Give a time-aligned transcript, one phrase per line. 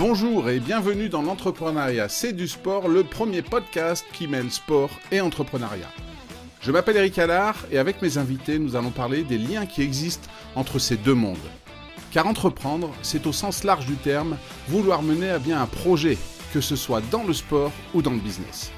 [0.00, 5.20] Bonjour et bienvenue dans l'entrepreneuriat C'est du sport, le premier podcast qui mêle sport et
[5.20, 5.92] entrepreneuriat.
[6.62, 10.30] Je m'appelle Eric Allard et avec mes invités, nous allons parler des liens qui existent
[10.54, 11.36] entre ces deux mondes.
[12.12, 16.16] Car entreprendre, c'est au sens large du terme vouloir mener à bien un projet,
[16.54, 18.72] que ce soit dans le sport ou dans le business.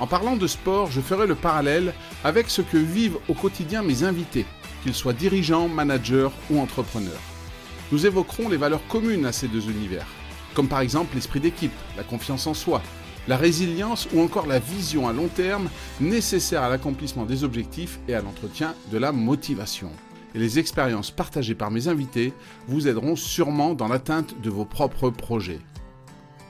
[0.00, 1.94] En parlant de sport, je ferai le parallèle
[2.24, 4.46] avec ce que vivent au quotidien mes invités,
[4.82, 7.22] qu'ils soient dirigeants, managers ou entrepreneurs.
[7.92, 10.08] Nous évoquerons les valeurs communes à ces deux univers,
[10.56, 12.80] comme par exemple l'esprit d'équipe, la confiance en soi,
[13.28, 15.68] la résilience ou encore la vision à long terme
[16.00, 19.90] nécessaire à l'accomplissement des objectifs et à l'entretien de la motivation.
[20.34, 22.32] Et les expériences partagées par mes invités
[22.68, 25.60] vous aideront sûrement dans l'atteinte de vos propres projets.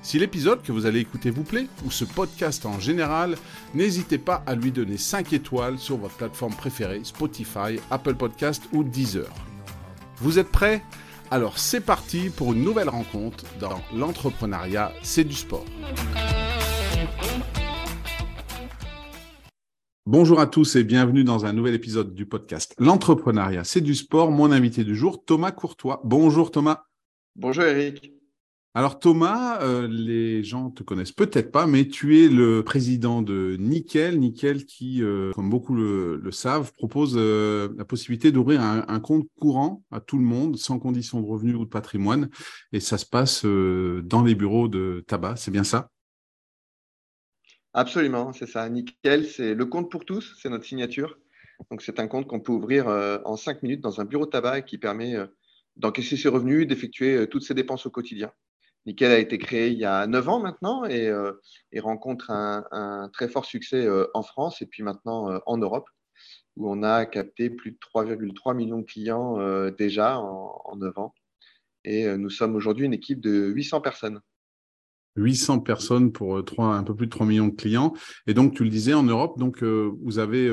[0.02, 3.36] Si l'épisode que vous allez écouter vous plaît, ou ce podcast en général,
[3.74, 8.84] n'hésitez pas à lui donner 5 étoiles sur votre plateforme préférée, Spotify, Apple Podcast ou
[8.84, 9.32] Deezer.
[10.18, 10.80] Vous êtes prêts?
[11.30, 15.64] Alors c'est parti pour une nouvelle rencontre dans l'entrepreneuriat, c'est du sport.
[20.06, 24.30] Bonjour à tous et bienvenue dans un nouvel épisode du podcast L'entrepreneuriat, c'est du sport.
[24.30, 26.00] Mon invité du jour, Thomas Courtois.
[26.04, 26.84] Bonjour Thomas.
[27.34, 28.15] Bonjour Eric.
[28.76, 33.56] Alors Thomas, euh, les gens te connaissent peut-être pas, mais tu es le président de
[33.58, 34.20] Nickel.
[34.20, 39.82] Nickel qui, euh, comme beaucoup le, savent, propose euh, la possibilité d'ouvrir un, compte courant
[39.90, 42.28] à tout le monde, sans condition de revenus ou de patrimoine.
[42.70, 45.88] Et ça se passe dans les bureaux de tabac, c'est bien ça?
[47.72, 48.68] Absolument, c'est ça.
[48.68, 51.16] Nickel, c'est le compte pour tous, c'est notre signature.
[51.70, 52.88] Donc c'est un compte qu'on peut ouvrir
[53.24, 55.16] en cinq minutes dans un bureau de tabac qui permet
[55.76, 58.30] d'encaisser ses revenus, d'effectuer toutes ses dépenses au quotidien.
[58.86, 61.32] Nickel a été créé il y a 9 ans maintenant et, euh,
[61.78, 65.88] rencontre un, très fort succès euh, en France et puis maintenant euh, en Europe,
[66.56, 69.38] où on a capté plus de 3,3 millions de clients
[69.72, 71.14] déjà en, en, 9 ans.
[71.84, 74.20] Et nous sommes aujourd'hui une équipe de 800 personnes.
[75.16, 77.92] 800 personnes pour un peu plus de 3 millions de clients.
[78.26, 80.50] Et donc, tu le disais, en Europe, donc, vous avez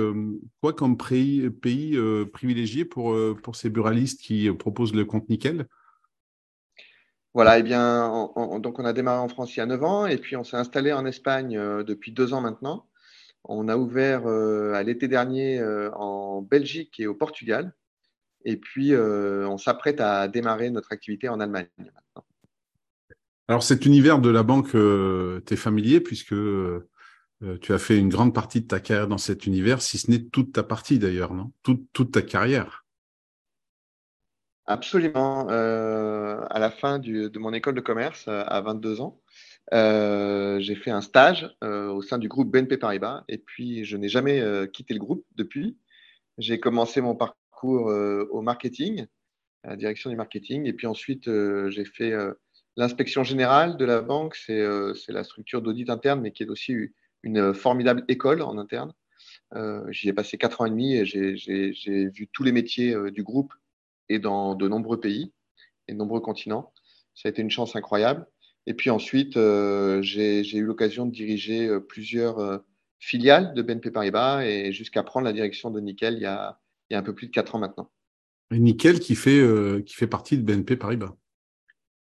[0.62, 1.50] quoi comme pays,
[2.34, 3.16] privilégié pour
[3.56, 5.68] ces buralistes qui proposent le compte Nickel?
[7.34, 8.30] Voilà, eh bien,
[8.60, 10.58] donc on a démarré en France il y a 9 ans et puis on s'est
[10.58, 12.88] installé en Espagne euh, depuis deux ans maintenant.
[13.44, 17.74] On a ouvert euh, à l'été dernier euh, en Belgique et au Portugal.
[18.46, 22.26] Et puis, on s'apprête à démarrer notre activité en Allemagne maintenant.
[23.48, 26.36] Alors, cet univers de la banque, tu es familier puisque
[27.62, 30.26] tu as fait une grande partie de ta carrière dans cet univers, si ce n'est
[30.26, 31.54] toute ta partie d'ailleurs, non?
[31.64, 32.83] Toute ta carrière.
[34.66, 35.48] Absolument.
[35.50, 39.20] Euh, à la fin de mon école de commerce, euh, à 22 ans,
[39.74, 44.10] euh, j'ai fait un stage au sein du groupe BNP Paribas et puis je n'ai
[44.10, 44.42] jamais
[44.72, 45.78] quitté le groupe depuis.
[46.38, 47.88] J'ai commencé mon parcours
[48.32, 49.06] au marketing,
[49.64, 51.30] à la direction du marketing, et puis ensuite
[51.70, 52.14] j'ai fait
[52.76, 54.36] l'inspection générale de la banque.
[54.36, 56.76] C'est la structure d'audit interne, mais qui est aussi
[57.24, 58.94] une formidable école en interne.
[59.90, 63.54] J'y ai passé quatre ans et demi et j'ai vu tous les métiers du groupe
[64.14, 65.34] et dans de nombreux pays
[65.88, 66.72] et de nombreux continents.
[67.16, 68.28] Ça a été une chance incroyable.
[68.66, 72.60] Et puis ensuite, euh, j'ai eu l'occasion de diriger euh, plusieurs euh,
[73.00, 76.60] filiales de BNP Paribas et jusqu'à prendre la direction de Nickel il y a,
[76.90, 77.92] il y a un peu plus de quatre ans maintenant.
[78.52, 79.44] Et Nickel qui fait,
[79.86, 81.14] qui fait partie de BNP Paribas.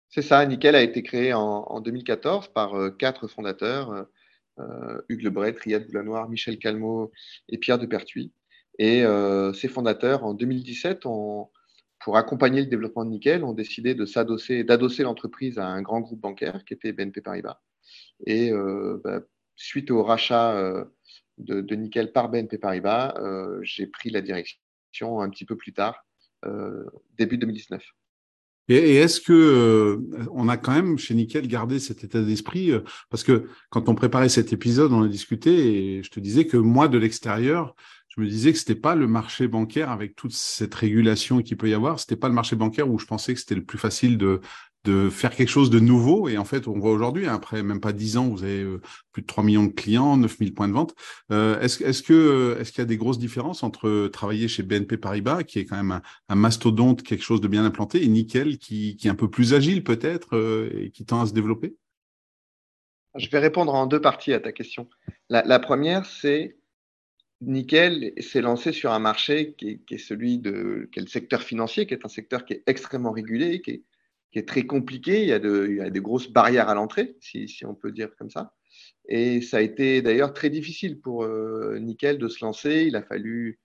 [0.08, 4.06] C'est ça, Nickel a été créé en, en 2014 par quatre fondateurs,
[5.08, 7.12] Hugues Lebret, Riyad Boulanoir, Michel Calmot
[7.48, 8.32] et Pierre de Pertuis.
[8.78, 9.04] Et
[9.54, 11.50] ces fondateurs, en 2017, ont,
[12.00, 16.20] pour accompagner le développement de Nickel, ont décidé de d'adosser l'entreprise à un grand groupe
[16.20, 17.60] bancaire qui était BNP Paribas.
[18.26, 19.20] Et euh, bah,
[19.56, 20.84] suite au rachat euh,
[21.38, 26.04] de, Nickel par BNP Paribas, euh, j'ai pris la direction un petit peu plus tard,
[27.18, 27.84] début 2019.
[28.68, 30.00] Et, est-ce que
[30.32, 32.70] on a quand même chez Nickel gardé cet état d'esprit
[33.10, 36.56] Parce que quand on préparait cet épisode, on a discuté et je te disais que
[36.56, 37.74] moi, de l'extérieur,
[38.10, 41.68] je me disais que c'était pas le marché bancaire avec toute cette régulation qu'il peut
[41.68, 44.18] y avoir, c'était pas le marché bancaire où je pensais que c'était le plus facile
[44.18, 44.40] de,
[44.84, 46.28] de faire quelque chose de nouveau.
[46.28, 48.80] Et en fait, on voit aujourd'hui, hein, après même pas dix ans, vous avez euh,
[49.12, 50.94] plus de 3 millions de clients, 9000 points de vente.
[51.30, 54.96] Euh, est-ce, est-ce que est-ce qu'il y a des grosses différences entre travailler chez BNP
[54.96, 58.96] Paribas, qui est quand même un, mastodonte, quelque chose de bien implanté, et Nickel, qui,
[59.02, 61.74] est un peu plus agile peut-être euh, et qui tend à se développer?
[63.16, 64.88] Je vais répondre en deux parties à ta question.
[65.28, 66.59] La première, c'est
[67.40, 72.04] Nickel s'est lancé sur un marché qui est, celui de le secteur financier, qui est
[72.04, 73.82] un secteur qui est extrêmement régulé, qui
[74.34, 75.22] est, très compliqué.
[75.22, 78.54] Il y, a de, grosses barrières à l'entrée, si, on peut dire comme ça.
[79.08, 82.84] Et ça a été d'ailleurs très difficile pour euh, Nickel de se lancer.
[82.86, 83.58] Il a fallu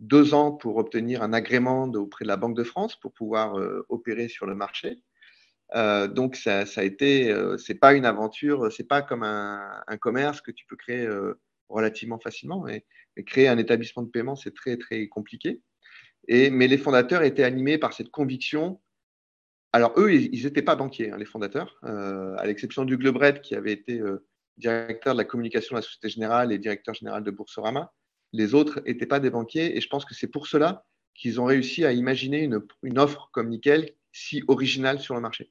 [0.00, 3.86] deux ans pour obtenir un agrément auprès de la Banque de France pour pouvoir euh,
[3.88, 5.02] opérer sur le marché.
[5.72, 10.66] donc ça, a été, c'est pas une aventure, c'est pas comme un, commerce que tu
[10.66, 11.06] peux créer
[11.70, 12.68] relativement facilement.
[12.68, 12.84] Et,
[13.26, 15.60] créer un établissement de paiement, c'est très très compliqué.
[16.28, 18.80] Et, mais les fondateurs étaient animés par cette conviction.
[19.72, 23.72] Alors eux, ils n'étaient pas banquiers, hein, les fondateurs, à l'exception du Globred qui avait
[23.72, 24.00] été
[24.60, 27.92] directeur de la communication de la Société Générale et directeur général de Boursorama.
[28.32, 30.84] Les autres n'étaient pas des banquiers et je pense que c'est pour cela
[31.14, 32.48] qu'ils ont réussi à imaginer
[32.82, 35.50] une, offre comme Nickel si originale sur le marché.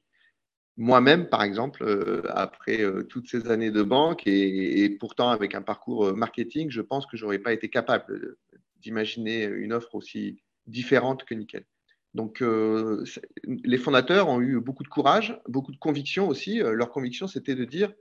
[0.80, 5.60] Moi-même, par exemple, euh, après euh, toutes ces années de banque et, pourtant avec un
[5.60, 8.38] parcours euh, marketing, je pense que je n'aurais pas été capable
[8.80, 11.66] d'imaginer une offre aussi différente que Nickel.
[12.14, 16.58] Donc, les fondateurs ont eu beaucoup de courage, beaucoup de conviction aussi.
[16.58, 17.92] leur conviction, c'était de dire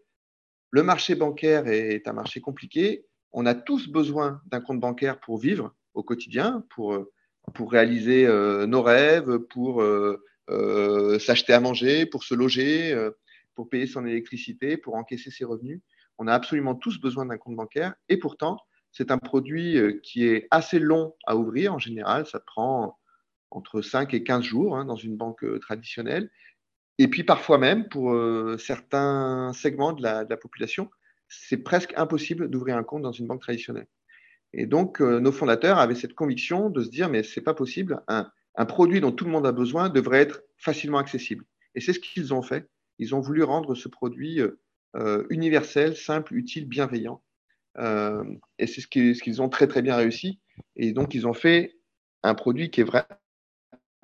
[0.71, 3.05] le marché bancaire est un marché compliqué.
[3.33, 6.97] On a tous besoin d'un compte bancaire pour vivre au quotidien, pour,
[7.53, 8.25] pour réaliser
[8.67, 9.83] nos rêves, pour
[11.19, 12.95] s'acheter à manger, pour se loger,
[13.55, 15.81] pour payer son électricité, pour encaisser ses revenus.
[16.17, 17.93] On a absolument tous besoin d'un compte bancaire.
[18.09, 18.57] Et pourtant,
[18.91, 22.25] c'est un produit qui est assez long à ouvrir en général.
[22.25, 22.97] Ça prend
[23.51, 26.29] entre 5 et 15 jours hein, dans une banque traditionnelle.
[26.99, 30.91] Et puis parfois même, pour euh, certains segments de la, population,
[31.29, 33.87] c'est presque impossible d'ouvrir un compte dans une banque traditionnelle.
[34.51, 37.53] Et donc, euh, nos fondateurs avaient cette conviction de se dire, mais ce n'est pas
[37.53, 38.03] possible,
[38.65, 41.45] produit dont tout le monde a besoin devrait être facilement accessible.
[41.75, 42.69] Et c'est ce qu'ils ont fait.
[42.97, 44.41] Ils ont voulu rendre ce produit
[44.95, 47.21] euh, universel, simple, utile, bienveillant.
[47.77, 50.39] et c'est ce qu'ils ont très, très bien réussi.
[50.75, 51.77] Et donc, ils ont fait
[52.23, 53.05] un produit qui est vrai,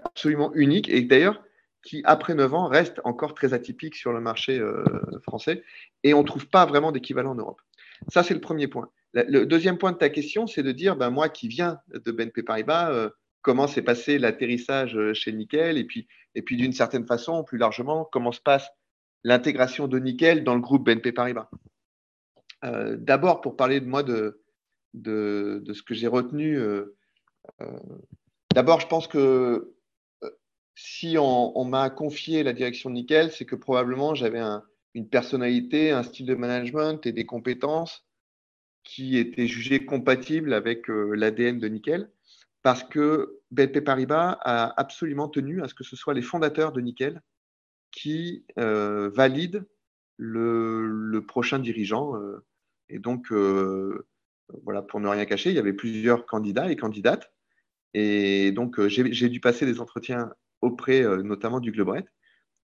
[0.03, 0.89] absolument unique.
[0.89, 1.43] Et d'ailleurs,
[1.85, 4.83] qui, après 9 ans, reste encore très atypique sur le marché euh,
[5.23, 5.63] français
[6.03, 7.61] et on ne trouve pas vraiment d'équivalent en Europe.
[8.09, 8.89] Ça, c'est le premier point.
[9.13, 12.43] Le deuxième point de ta question, c'est de dire, ben, moi qui viens de BNP
[12.43, 13.09] Paribas, euh,
[13.45, 16.07] comment s'est passé l'atterrissage euh, chez Nickel et puis,
[16.57, 18.68] d'une certaine façon, plus largement, comment se passe
[19.24, 21.50] l'intégration de Nickel dans le groupe BNP Paribas.
[22.63, 24.42] D'abord, pour parler de moi de,
[24.95, 26.59] de, ce que j'ai retenu,
[28.53, 29.75] d'abord, je pense que
[30.75, 34.41] si on, m'a confié la direction de Nickel, c'est que probablement j'avais
[34.94, 38.06] une personnalité, un style de management et des compétences
[38.83, 42.12] qui étaient jugées compatibles avec euh, l'ADN de Nickel,
[42.65, 46.81] parce que BNP Paribas a absolument tenu à ce que ce soit les fondateurs de
[46.81, 47.21] Nickel
[47.91, 49.67] qui euh, valident
[50.17, 52.15] le, prochain dirigeant.
[52.15, 52.44] Euh.
[52.89, 53.31] et donc,
[54.63, 57.31] voilà, pour ne rien cacher, il y avait plusieurs candidats et candidates.
[57.94, 60.31] Et donc, j'ai dû passer des entretiens
[60.62, 62.07] auprès euh, notamment du Globret.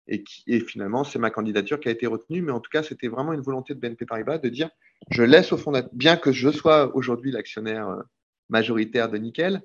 [0.07, 2.43] Et, qui, finalement, c'est ma candidature qui a été retenue.
[2.43, 4.71] Mais en tout cas, c'était vraiment une volonté de BNP Paribas de dire
[5.11, 8.03] je laisse au fondateur, bien que je sois aujourd'hui l'actionnaire euh,
[8.49, 9.61] majoritaire de Nickel, euh,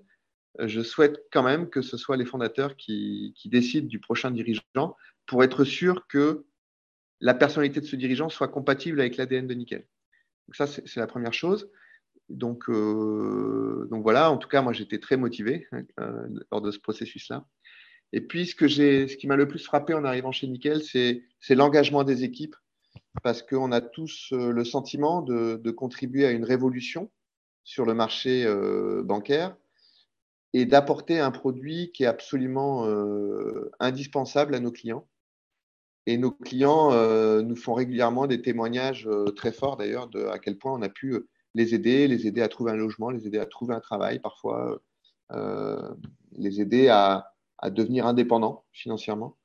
[0.60, 4.96] je souhaite quand même que ce soit les fondateurs qui, décident du prochain dirigeant
[5.26, 6.46] pour être sûr que
[7.20, 9.88] la personnalité de ce dirigeant soit compatible avec l'ADN de Nickel.
[10.48, 11.72] Donc ça, c'est la première chose.
[12.30, 15.68] Donc, donc voilà, en tout cas, moi, j'étais très motivé
[16.52, 17.46] lors de ce processus-là.
[18.12, 22.04] Et puis, ce, ce qui m'a le plus frappé en arrivant chez Nickel, c'est l'engagement
[22.04, 22.56] des équipes,
[23.22, 27.12] parce qu'on a tous euh, le sentiment de, contribuer à une révolution
[27.64, 29.56] sur le marché euh, bancaire
[30.54, 35.08] et d'apporter un produit qui est absolument euh, indispensable à nos clients.
[36.06, 36.92] Et nos clients
[37.42, 41.18] nous font régulièrement des témoignages très forts d'ailleurs de à quel point on a pu
[41.54, 44.82] les aider, les aider à trouver un logement, les aider à trouver un travail parfois,
[45.32, 49.38] les aider à, à devenir indépendant financièrement.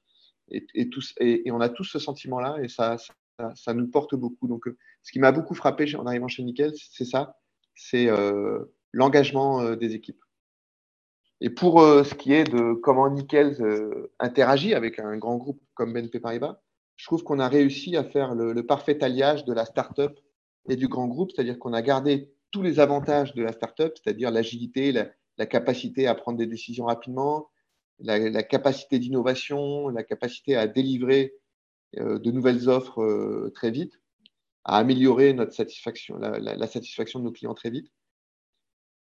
[0.51, 0.91] Et, et,
[1.21, 2.97] et, on a tous ce sentiment-là et ça,
[3.55, 4.49] ça, nous porte beaucoup.
[4.49, 7.39] Donc, euh, ce qui m'a beaucoup frappé en arrivant chez Nickel, c'est ça,
[7.77, 10.21] c'est euh, l'engagement euh, des équipes.
[11.41, 13.57] Et pour ce qui est de comment Nickel
[14.19, 16.61] interagit avec un grand groupe comme BNP Paribas,
[16.99, 20.19] je trouve qu'on a réussi à faire le, parfait alliage de la start-up
[20.69, 24.31] et du grand groupe, c'est-à-dire qu'on a gardé tous les avantages de la start-up, c'est-à-dire
[24.31, 27.49] l'agilité, la, capacité à prendre des décisions rapidement,
[28.01, 31.35] la, capacité d'innovation, la capacité à délivrer
[31.99, 34.01] euh, de nouvelles offres euh, très vite,
[34.65, 37.93] à améliorer notre satisfaction, la, satisfaction de nos clients très vite,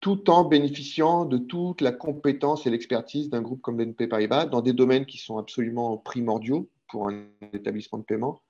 [0.03, 4.61] tout en bénéficiant de toute la compétence et l'expertise d'un groupe comme BNP Paribas dans
[4.61, 8.43] des domaines qui sont absolument primordiaux pour un établissement de paiement,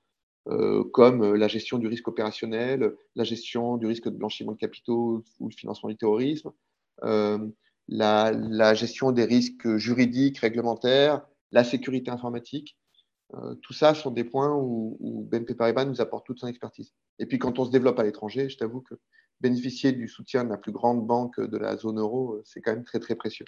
[0.49, 5.23] euh, comme la gestion du risque opérationnel, la gestion du risque de blanchiment de capitaux
[5.39, 6.51] ou le financement du terrorisme,
[7.87, 12.77] la, gestion des risques juridiques, réglementaires, la sécurité informatique.
[13.35, 16.93] Euh, tout ça sont des points où, BNP Paribas nous apporte toute son expertise.
[17.19, 18.95] Et puis quand on se développe à l'étranger, je t'avoue que
[19.43, 22.71] bénéficier du soutien de la plus grande banque de la zone euro, euh, c'est quand
[22.71, 23.45] même très très précieux.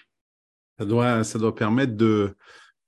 [0.78, 2.36] Ça doit, permettre de,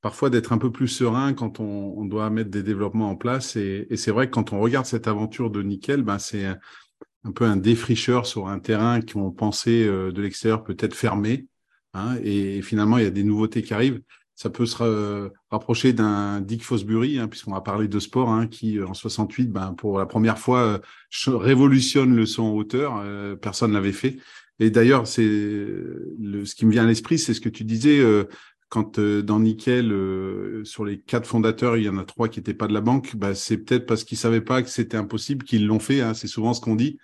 [0.01, 3.55] parfois d'être un peu plus serein quand on, doit mettre des développements en place.
[3.55, 7.45] Et, c'est vrai que quand on regarde cette aventure de Nickel, ben c'est un, peu
[7.45, 11.47] un défricheur sur un terrain qu'on pensait euh, de l'extérieur peut-être fermé.
[11.93, 14.01] Hein, et, finalement, il y a des nouveautés qui arrivent.
[14.39, 18.81] Ça peut se rapprocher d'un Dick Fosbury, hein, puisqu'on a parlé de sport, hein, qui
[18.81, 20.79] en 68, ben, pour la première fois,
[21.25, 23.03] révolutionne le son en hauteur.
[23.41, 24.17] personne l'avait fait.
[24.59, 28.25] Et d'ailleurs, c'est ce qui me vient à l'esprit, c'est ce que tu disais euh,
[28.69, 32.39] quand euh, dans Nickel, euh, sur les quatre fondateurs, il y en a trois qui
[32.39, 33.15] n'étaient pas de la banque.
[33.15, 36.01] Bah, c'est peut-être parce qu'ils savaient pas que c'était impossible qu'ils l'ont fait.
[36.01, 36.97] Hein, c'est souvent ce qu'on dit.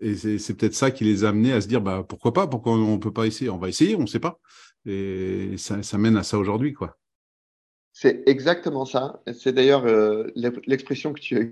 [0.00, 2.72] Et c'est peut-être ça qui les a amenés à se dire bah pourquoi pas, pourquoi
[2.72, 3.50] on peut pas essayer?
[3.50, 4.40] On va essayer, on ne sait pas.
[4.86, 6.98] Et ça, mène à ça aujourd'hui, quoi.
[7.92, 9.22] C'est exactement ça.
[9.32, 9.84] C'est d'ailleurs
[10.66, 11.42] l'expression que tu as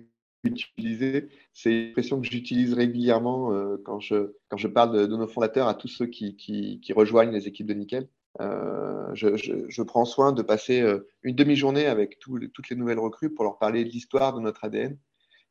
[0.45, 1.29] utiliser.
[1.53, 5.69] C'est une expression que j'utilise régulièrement euh, quand, je, quand je parle de, nos fondateurs
[5.69, 8.09] à tous ceux qui, qui, rejoignent les équipes de Nickel.
[8.41, 13.33] Euh, je, je, prends soin de passer euh, une demi-journée avec toutes les nouvelles recrues
[13.33, 14.97] pour leur parler de l'histoire de notre ADN.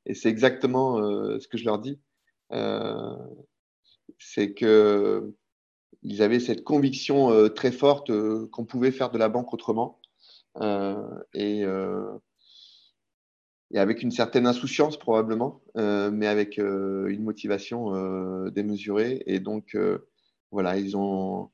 [0.06, 0.98] Et c'est exactement
[1.38, 2.00] ce que je leur dis.
[4.20, 5.34] c'est que
[6.08, 8.12] ils avaient cette conviction très forte
[8.50, 10.00] qu'on pouvait faire de la banque autrement.
[11.34, 11.66] et
[13.72, 19.24] et avec une certaine insouciance probablement, euh, mais avec euh, une motivation euh, démesurée.
[19.26, 19.78] Et donc,
[20.52, 21.50] voilà, ils ont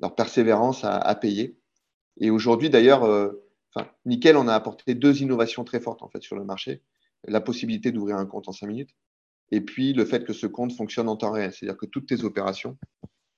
[0.00, 1.58] leur persévérance à, à payer.
[2.18, 3.32] Et aujourd'hui, d'ailleurs,
[4.04, 6.82] Nickel, on a apporté deux innovations très fortes en fait sur le marché
[7.28, 8.96] la possibilité d'ouvrir un compte en cinq minutes,
[9.50, 12.24] et puis le fait que ce compte fonctionne en temps réel, c'est-à-dire que toutes tes
[12.24, 12.78] opérations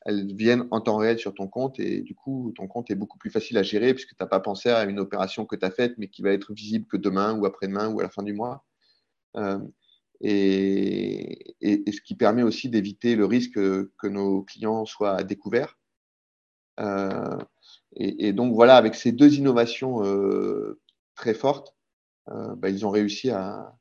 [0.04, 3.18] elles viennent en temps réel sur ton compte et du coup, ton compte est beaucoup
[3.18, 5.70] plus facile à gérer puisque tu n'as pas pensé à une opération que tu as
[5.70, 8.32] faite mais qui va être visible que demain ou après-demain ou à la fin du
[8.32, 8.64] mois.
[9.36, 9.58] Euh,
[10.20, 15.78] et, ce qui permet aussi d'éviter le risque que nos clients soient découverts.
[16.80, 17.38] Euh,
[17.96, 20.80] et, donc voilà, avec ces deux innovations euh,
[21.14, 21.74] très fortes,
[22.26, 23.76] bah, ils ont réussi à,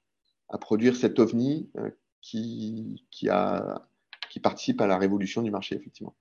[0.60, 1.72] produire cet ovni
[2.22, 3.88] qui, qui a
[4.32, 6.16] qui participent à la révolution du marché, effectivement.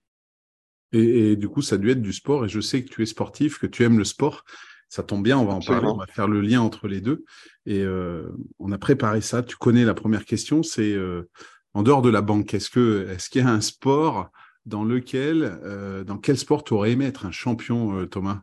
[0.93, 2.45] Et, du coup, ça a dû être du sport.
[2.45, 4.45] Et je sais que tu es sportif, que tu aimes le sport.
[4.89, 7.25] Ça tombe bien, on va en parler, on va faire le lien entre les deux.
[7.65, 9.45] Et euh, on a préparé ça.
[9.45, 11.31] Tu connais la première question, c'est euh,
[11.75, 14.33] en dehors de la banque, est-ce que est-ce qu'il y a un sport
[14.67, 18.43] dans lequel, euh, dans quel sport tu aurais aimé être un champion, Thomas?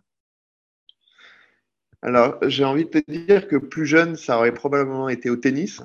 [2.02, 5.82] Alors, j'ai envie de te dire que plus jeune, ça aurait probablement été au tennis.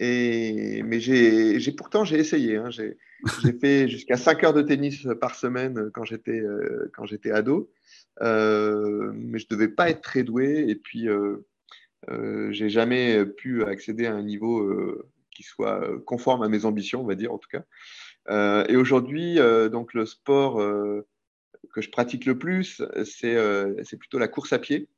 [0.00, 2.56] Mais j'ai pourtant j'ai essayé.
[2.56, 2.70] Hein.
[2.70, 7.70] J'ai fait jusqu'à 5 heures de tennis par semaine quand j'étais euh, quand j'étais ado,
[8.22, 10.64] euh, mais je devais pas être très doué.
[10.68, 11.46] Et puis euh,
[12.10, 17.02] euh j'ai jamais pu accéder à un niveau euh, qui soit conforme à mes ambitions,
[17.02, 17.64] on va dire en tout cas.
[18.30, 19.38] Euh, et aujourd'hui,
[19.70, 20.56] donc le sport
[21.72, 24.88] que je pratique le plus, c'est plutôt la course à pied.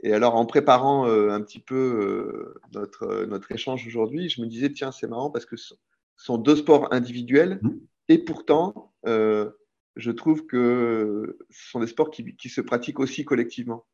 [0.00, 4.40] Et alors, en préparant euh, un petit peu euh, notre, euh, notre échange aujourd'hui, je
[4.40, 5.74] me disais, tiens, c'est marrant parce que ce
[6.16, 7.70] sont deux sports individuels mmh.
[8.08, 13.86] et pourtant, je trouve que ce sont des sports qui, qui se pratiquent aussi collectivement.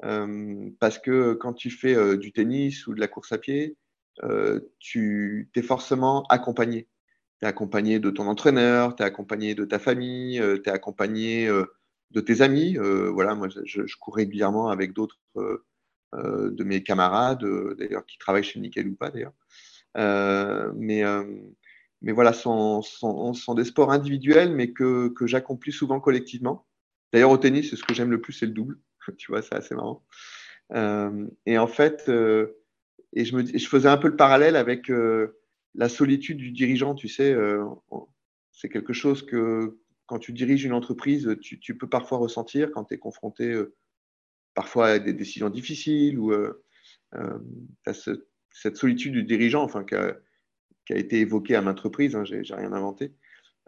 [0.00, 3.76] parce que quand tu fais du tennis ou de la course à pied,
[4.78, 6.88] tu es forcément accompagné.
[7.40, 11.48] Tu es accompagné de ton entraîneur, tu es accompagné de ta famille, tu es accompagné
[12.10, 12.76] de tes amis.
[12.78, 15.64] Euh, voilà, moi, je, cours régulièrement avec d'autres euh,
[16.14, 17.44] euh, de mes camarades,
[17.78, 19.34] d'ailleurs, qui travaillent chez Nickel ou pas, d'ailleurs.
[20.74, 21.02] mais,
[22.02, 26.66] mais voilà, sont, sont, des sports individuels, mais que, que j'accomplis souvent collectivement.
[27.12, 28.78] D'ailleurs, au tennis, ce que j'aime le plus, c'est le double.
[29.18, 30.04] tu vois, c'est assez marrant.
[31.46, 32.10] et en fait,
[33.14, 34.90] et je, me, je faisais un peu le parallèle avec
[35.74, 37.36] la solitude du dirigeant, tu sais,
[38.52, 42.94] c'est quelque chose que, quand tu diriges une entreprise, tu, peux parfois ressentir quand tu
[42.94, 43.76] es confronté euh,
[44.54, 46.64] parfois à des décisions difficiles ou euh,
[47.14, 47.38] euh
[48.50, 50.16] cette solitude du dirigeant, enfin, qui a,
[50.88, 53.12] été évoquée à maintes reprises, hein, j'ai rien inventé.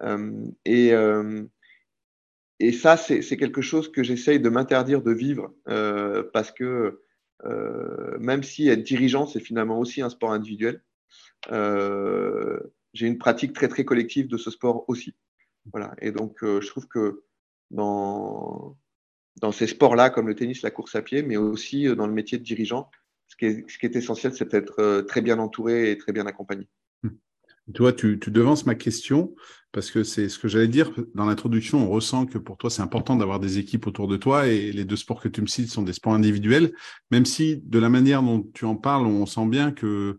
[0.01, 0.93] Euh, et,
[2.59, 5.55] et ça, c'est quelque chose que j'essaye de m'interdire de vivre
[6.33, 7.03] parce que
[8.19, 10.83] même si être dirigeant, c'est finalement aussi un sport individuel,
[11.51, 15.15] j'ai une pratique très très collective de ce sport aussi.
[15.73, 15.95] Voilà.
[16.01, 17.23] Et donc, euh, je trouve que
[17.71, 18.77] dans,
[19.41, 22.13] dans ces sports-là, comme le tennis, la course à pied, mais aussi euh, dans le
[22.13, 22.91] métier de dirigeant,
[23.29, 26.13] ce qui est, ce qui est essentiel, c'est d'être euh, très bien entouré et très
[26.13, 26.69] bien accompagné.
[27.05, 27.17] Hum.
[27.73, 29.35] Tu vois, tu, tu, devances ma question
[29.73, 30.91] parce que c'est ce que j'allais dire.
[31.15, 34.49] Dans l'introduction, on ressent que pour toi, c'est important d'avoir des équipes autour de toi
[34.49, 36.73] et les deux sports que tu me cites sont des sports individuels,
[37.13, 40.19] même si de la manière dont tu en parles, on sent bien que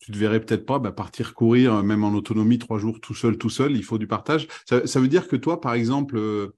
[0.00, 3.14] tu ne verrais peut-être pas bah, partir courir, euh, même en autonomie, trois jours tout
[3.14, 4.48] seul, tout seul, il faut du partage.
[4.66, 6.48] Ça, veut dire que toi, par exemple, euh,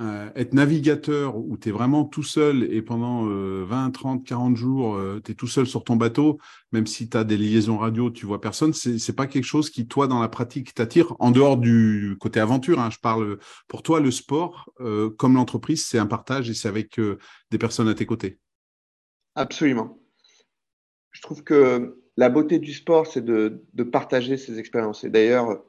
[0.00, 4.98] euh, être navigateur où tu es vraiment tout seul et pendant 20, 30, 40 jours,
[5.22, 6.38] tu es tout seul sur ton bateau,
[6.72, 9.86] même si tu as des liaisons radio, tu vois personne, c'est pas quelque chose qui,
[9.86, 12.80] toi, dans la pratique, t'attire en dehors du côté aventure.
[12.80, 13.38] Hein, je parle
[13.68, 17.18] pour toi, le sport, euh, comme l'entreprise, c'est un partage et c'est avec euh,
[17.50, 18.38] des personnes à tes côtés.
[19.34, 20.00] Absolument.
[21.10, 25.04] Je trouve que la beauté du sport, c'est de, partager ses expériences.
[25.04, 25.64] Et d'ailleurs,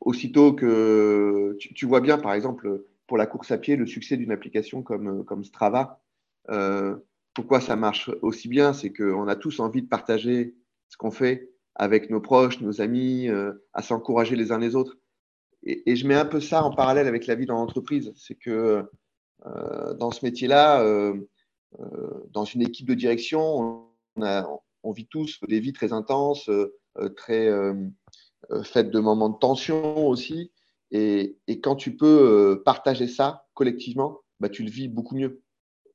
[0.00, 4.32] aussitôt que tu, vois bien, par exemple, pour la course à pied, le succès d'une
[4.32, 6.02] application comme, comme Strava,
[6.50, 6.94] euh,
[7.32, 10.54] pourquoi ça marche aussi bien, c'est qu'on a tous envie de partager
[10.90, 14.98] ce qu'on fait avec nos proches, nos amis, euh, à s'encourager les uns les autres.
[15.62, 18.12] Et, je mets un peu ça en parallèle avec la vie dans l'entreprise.
[18.14, 18.84] C'est que
[19.46, 20.84] euh, dans ce métier-là,
[22.30, 24.46] dans une équipe de direction, on, a,
[24.88, 26.50] on, vit tous des vies très intenses,
[27.16, 27.48] très
[28.50, 30.52] euh, faite de moments de tension aussi.
[30.90, 32.06] Et, quand tu peux
[32.56, 35.42] euh, partager ça collectivement, bah, tu le vis beaucoup mieux.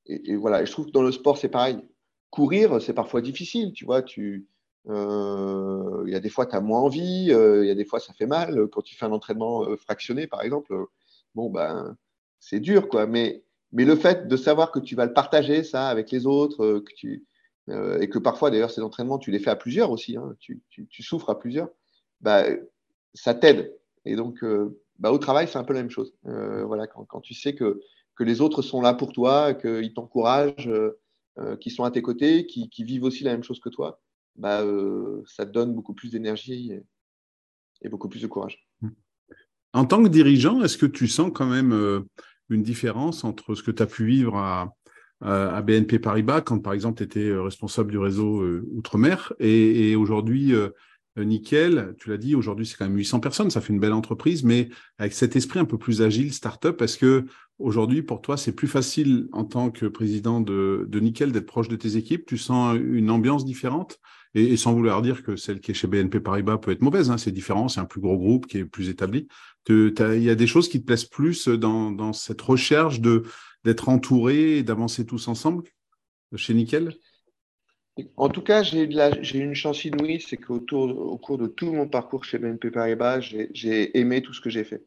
[0.05, 1.79] Et, voilà, je trouve que dans le sport, c'est pareil.
[2.29, 4.01] Courir, c'est parfois difficile, tu vois.
[4.03, 4.47] Tu,
[4.89, 7.99] euh, il y a des fois, tu as moins envie, il y a des fois,
[7.99, 8.67] ça fait mal.
[8.71, 10.75] Quand tu fais un entraînement fractionné, par exemple,
[11.35, 11.95] bon, ben,
[12.39, 13.07] c'est dur, quoi.
[13.07, 16.79] Mais, mais le fait de savoir que tu vas le partager, ça, avec les autres,
[16.79, 17.25] que tu,
[17.69, 21.29] et que parfois, d'ailleurs, ces entraînements, tu les fais à plusieurs aussi, hein, tu, souffres
[21.29, 21.69] à plusieurs,
[22.19, 22.43] bah,
[23.13, 23.73] ça t'aide.
[24.05, 26.13] Et donc, euh, bah, au travail, c'est un peu la même chose.
[26.25, 27.79] Euh, voilà, quand, tu sais que,
[28.19, 30.69] les autres sont là pour toi, qu'ils t'encouragent,
[31.39, 34.01] euh, qu'ils sont à tes côtés, qui, qui, vivent aussi la même chose que toi,
[34.35, 34.63] bah,
[35.25, 36.71] ça te donne beaucoup plus d'énergie
[37.81, 38.65] et, beaucoup plus de courage.
[39.73, 42.05] En tant que dirigeant, est-ce que tu sens quand même
[42.49, 44.73] une différence entre ce que tu as pu vivre à,
[45.23, 50.53] à BNP Paribas, quand par exemple tu étais responsable du réseau Outre-mer, et, et aujourd'hui
[51.19, 53.93] euh, nickel, tu l'as dit, aujourd'hui c'est quand même 800 personnes, ça fait une belle
[53.93, 57.25] entreprise, mais avec cet esprit un peu plus agile, start-up, est-ce que
[57.59, 61.75] aujourd'hui pour toi c'est plus facile en tant que président de, Nickel d'être proche de
[61.75, 62.25] tes équipes?
[62.25, 63.99] Tu sens une ambiance différente?
[64.35, 67.19] Et, sans vouloir dire que celle qui est chez BNP Paribas peut être mauvaise, hein,
[67.19, 69.27] c'est différent, c'est un plus gros groupe qui est plus établi.
[69.69, 73.21] Il y a des choses qui te plaisent plus dans, dans cette recherche de
[73.63, 75.63] d'être entouré et d'avancer tous ensemble
[76.35, 76.95] chez Nickel?
[78.17, 82.23] En tout cas, j'ai eu une chance inouïe, c'est qu'au cours de tout mon parcours
[82.23, 84.83] chez BNP Paribas, j'ai aimé tout ce que j'ai fait.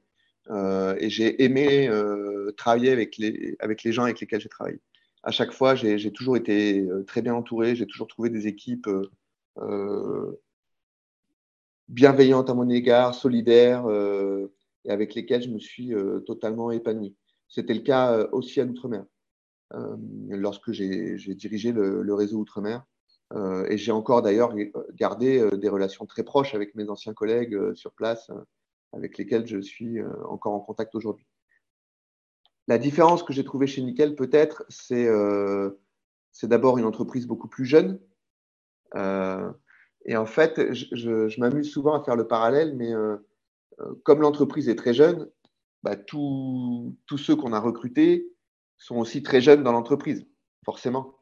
[0.50, 4.80] Euh, et j'ai aimé euh, travailler avec les, gens avec lesquels j'ai travaillé.
[5.22, 8.88] À chaque fois, j'ai toujours été euh, très bien entouré, j'ai toujours trouvé des équipes
[11.88, 13.86] bienveillantes à mon égard, solidaires,
[14.84, 15.92] et avec lesquelles je me suis
[16.26, 17.14] totalement épanoui.
[17.48, 19.04] C'était le cas aussi à l'outre-mer.
[19.72, 22.84] lorsque j'ai dirigé le, réseau outre-mer,
[23.32, 24.54] euh, et j'ai encore d'ailleurs
[24.94, 28.30] gardé euh, des relations très proches avec mes anciens collègues euh, sur place,
[28.92, 31.26] avec lesquels je suis encore en contact aujourd'hui.
[32.68, 35.08] La différence que j'ai trouvée chez Nickel, peut-être, c'est
[36.44, 38.00] d'abord une entreprise beaucoup plus jeune.
[38.94, 42.92] et en fait, je, m'amuse souvent à faire le parallèle, mais
[44.04, 45.28] comme l'entreprise est très jeune,
[45.82, 48.32] bah, tous ceux qu'on a recrutés
[48.78, 50.26] sont aussi très jeunes dans l'entreprise,
[50.64, 51.16] forcément.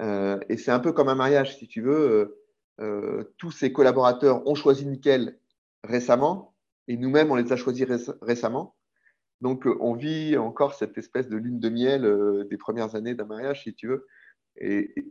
[0.00, 2.10] Euh, et c'est un peu comme un mariage, si tu veux.
[2.10, 2.36] Euh,
[2.80, 5.38] euh, tous ces collaborateurs ont choisi Nickel
[5.84, 6.54] récemment,
[6.88, 7.86] et nous-mêmes, on les a choisis
[8.22, 8.76] récemment.
[9.40, 13.62] Donc, on vit encore cette espèce de lune de miel des premières années d'un mariage,
[13.62, 14.06] si tu veux,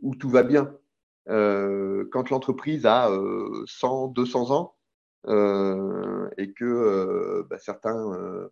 [0.02, 0.76] où tout va bien.
[1.26, 3.10] quand l'entreprise a
[3.66, 4.76] 100, 200 ans,
[5.26, 8.50] et que bah, certains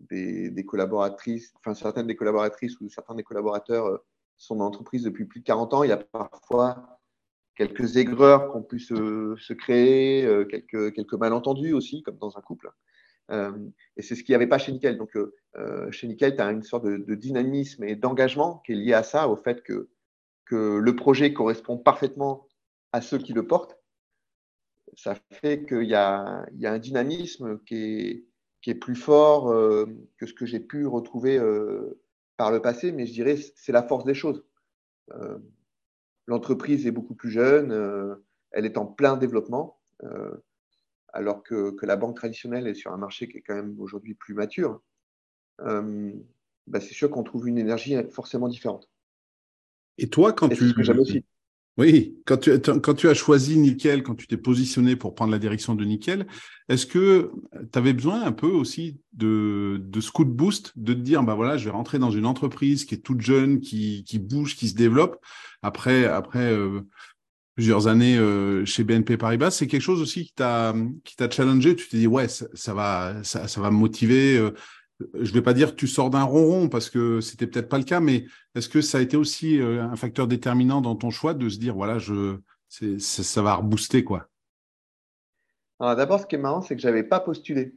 [0.00, 4.00] des, collaboratrices, enfin certaines des collaboratrices ou certains des collaborateurs
[4.40, 5.84] son entreprise depuis plus de 40 ans.
[5.84, 6.98] Il y a parfois
[7.54, 12.70] quelques aigreurs qu'on pu se, créer, euh, quelques, quelques malentendus aussi, comme dans un couple.
[13.30, 13.52] Euh,
[13.96, 14.96] et c'est ce qu'il n'y avait pas chez Nickel.
[14.96, 18.94] Donc, euh, chez Nickel, tu as une sorte de, dynamisme et d'engagement qui est lié
[18.94, 19.90] à ça, au fait que,
[20.46, 22.48] que le projet correspond parfaitement
[22.92, 23.76] à ceux qui le portent.
[24.94, 28.24] Ça fait qu'il y, y a, un dynamisme qui est,
[28.62, 29.48] qui est plus fort
[30.18, 31.38] que ce que j'ai pu retrouver
[32.36, 34.44] par le passé, mais je dirais c'est la force des choses.
[35.12, 35.38] Euh,
[36.26, 38.14] l'entreprise est beaucoup plus jeune, euh,
[38.52, 40.34] elle est en plein développement, euh,
[41.12, 44.34] alors que, la banque traditionnelle est sur un marché qui est quand même aujourd'hui plus
[44.34, 44.80] mature.
[45.58, 48.88] Bah, c'est sûr qu'on trouve une énergie forcément différente.
[49.98, 50.72] Et toi, quand tu.
[50.98, 51.24] aussi.
[51.78, 55.38] Oui, quand tu, quand tu as choisi Nickel, quand tu t'es positionné pour prendre la
[55.38, 56.26] direction de Nickel,
[56.68, 57.30] est-ce que
[57.72, 61.22] tu avais besoin un peu aussi de, de ce coup de boost, de te dire,
[61.22, 64.56] bah voilà, je vais rentrer dans une entreprise qui est toute jeune, qui, qui bouge,
[64.56, 65.24] qui se développe,
[65.62, 66.80] après, après euh,
[67.54, 70.74] plusieurs années euh, chez BNP Paribas, c'est quelque chose aussi qui t'a
[71.30, 74.50] challengé, tu t'es dit, ouais, ça, va, ça, va me motiver, euh,
[75.14, 78.00] je vais pas dire tu sors d'un ronron parce que c'était peut-être pas le cas,
[78.00, 81.58] mais est-ce que ça a été aussi un facteur déterminant dans ton choix de se
[81.58, 81.98] dire voilà,
[82.68, 84.28] ça va rebooster quoi?
[85.80, 87.74] D'abord, ce qui est marrant, c'est que j'avais pas postulé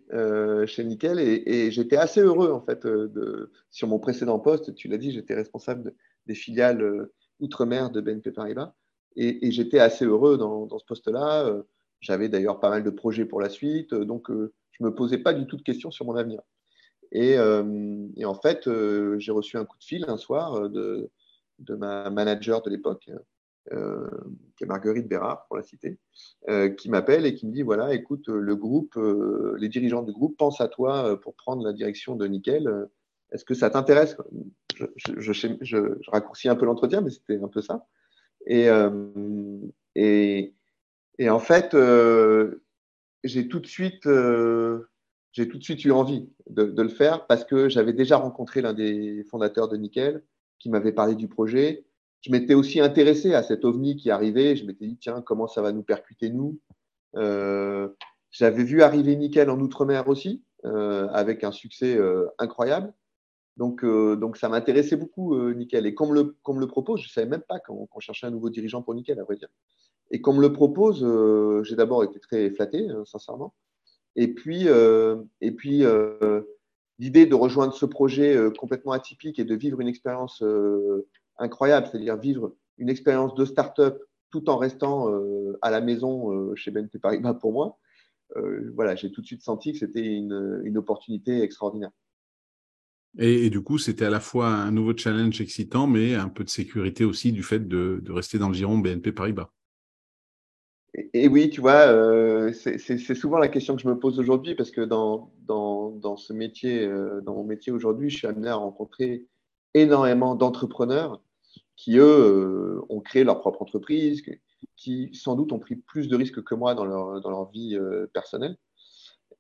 [0.68, 2.86] chez Nickel et, j'étais assez heureux en fait
[3.70, 4.76] sur mon précédent poste.
[4.76, 5.94] Tu l'as dit, j'étais responsable
[6.26, 7.10] des filiales
[7.40, 8.74] outre-mer de BNP Paribas
[9.16, 11.50] et, j'étais assez heureux dans, ce poste-là.
[12.02, 15.48] J'avais d'ailleurs pas mal de projets pour la suite, donc je me posais pas du
[15.48, 16.42] tout de questions sur mon avenir.
[17.14, 18.70] Et, en fait,
[19.20, 21.10] j'ai reçu un coup de fil un soir de,
[21.60, 23.10] de ma manager de l'époque,
[23.72, 24.10] euh,
[24.58, 25.98] qui est Marguerite Bérard, pour la citer,
[26.50, 30.12] euh, qui m'appelle et qui me dit voilà, écoute, le groupe, euh, les dirigeants du
[30.12, 32.88] groupe pensent à toi pour prendre la direction de Nickel.
[33.32, 34.18] Est-ce que ça t'intéresse?
[34.98, 37.88] Je, raccourcis un peu l'entretien, mais c'était un peu ça.
[38.46, 39.72] Et en
[41.40, 41.76] fait,
[43.24, 44.06] j'ai tout de suite
[45.34, 48.74] j'ai tout de suite eu envie de, le faire parce que j'avais déjà rencontré l'un
[48.74, 50.24] des fondateurs de Nickel
[50.60, 51.86] qui m'avait parlé du projet
[52.24, 54.56] je m'étais aussi intéressé à cet ovni qui arrivait.
[54.56, 56.58] Je m'étais dit, tiens, comment ça va nous percuter, nous
[57.16, 57.90] euh,
[58.32, 62.94] J'avais vu arriver Nickel en Outre-mer aussi, euh, avec un succès euh, incroyable.
[63.58, 65.86] Donc, donc ça m'intéressait beaucoup, Nickel.
[65.86, 68.50] Et comme le, comme le propose, je ne savais même pas qu'on cherchait un nouveau
[68.50, 69.50] dirigeant pour Nickel, à vrai dire.
[70.10, 71.06] Et comme le propose,
[71.64, 73.54] j'ai d'abord été très flatté, sincèrement.
[74.16, 75.84] Et puis, et puis
[77.00, 80.44] l'idée de rejoindre ce projet complètement atypique et de vivre une expérience
[81.38, 84.02] incroyable, c'est-à-dire vivre une expérience de start-up
[84.34, 87.78] tout en restant euh, à la maison euh, chez BNP Paribas pour moi.
[88.36, 91.92] Euh, voilà, j'ai tout de suite senti que c'était une, opportunité extraordinaire.
[93.20, 96.50] Et, du coup, c'était à la fois un nouveau challenge excitant, mais un peu de
[96.50, 99.52] sécurité aussi du fait de, rester dans le giron BNP Paribas.
[100.96, 104.82] Et, oui, tu vois, c'est souvent la question que je me pose aujourd'hui parce que
[104.82, 106.88] dans, dans, ce métier,
[107.24, 109.28] dans mon métier aujourd'hui, je suis amené à rencontrer
[109.74, 111.22] énormément d'entrepreneurs
[111.76, 114.24] qui, eux, euh, ont créé leur propre entreprise,
[114.76, 117.76] qui sans doute ont pris plus de risques que moi dans leur, dans leur vie
[117.76, 118.58] euh, personnelle.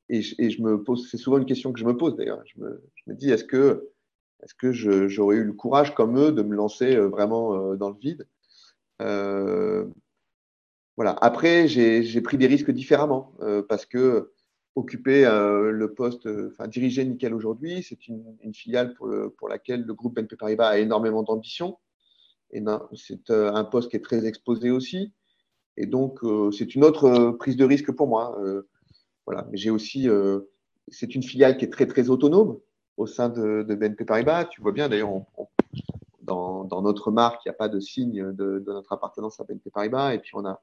[0.10, 2.42] Et, je me pose, c'est souvent une question que je me pose d'ailleurs.
[2.46, 3.90] Je me, je me dis, est-ce que,
[4.44, 4.72] est-ce que
[5.08, 8.28] j'aurais eu le courage comme eux de me lancer euh, vraiment dans le vide?
[10.96, 11.16] Voilà.
[11.22, 13.34] Après, j'ai pris des risques différemment
[13.68, 14.32] parce que
[14.76, 17.84] occuper euh, le poste, euh, enfin diriger Nickel aujourd'hui.
[17.84, 21.78] C'est une, filiale pour, le, pour, laquelle le groupe BNP Paribas a énormément d'ambition.
[22.52, 25.14] Et c'est euh, un poste qui est très exposé aussi.
[25.76, 26.20] Et donc,
[26.56, 28.38] c'est une autre prise de risque pour moi.
[29.26, 29.48] voilà.
[29.50, 30.08] Mais j'ai aussi,
[30.88, 32.60] c'est une filiale qui est très, très autonome
[32.98, 34.46] au sein de, BNP Paribas.
[34.46, 35.10] Tu vois bien, d'ailleurs,
[36.22, 39.46] dans, dans, notre marque, il n'y a pas de signe de, de, notre appartenance à
[39.46, 40.14] BNP Paribas.
[40.14, 40.62] Et puis, on a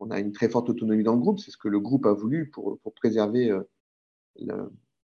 [0.00, 1.40] on a une très forte autonomie dans le groupe.
[1.40, 3.62] C'est ce que le groupe a voulu pour, préserver euh,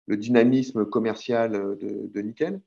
[0.06, 2.60] le, dynamisme commercial euh, de, Nickel.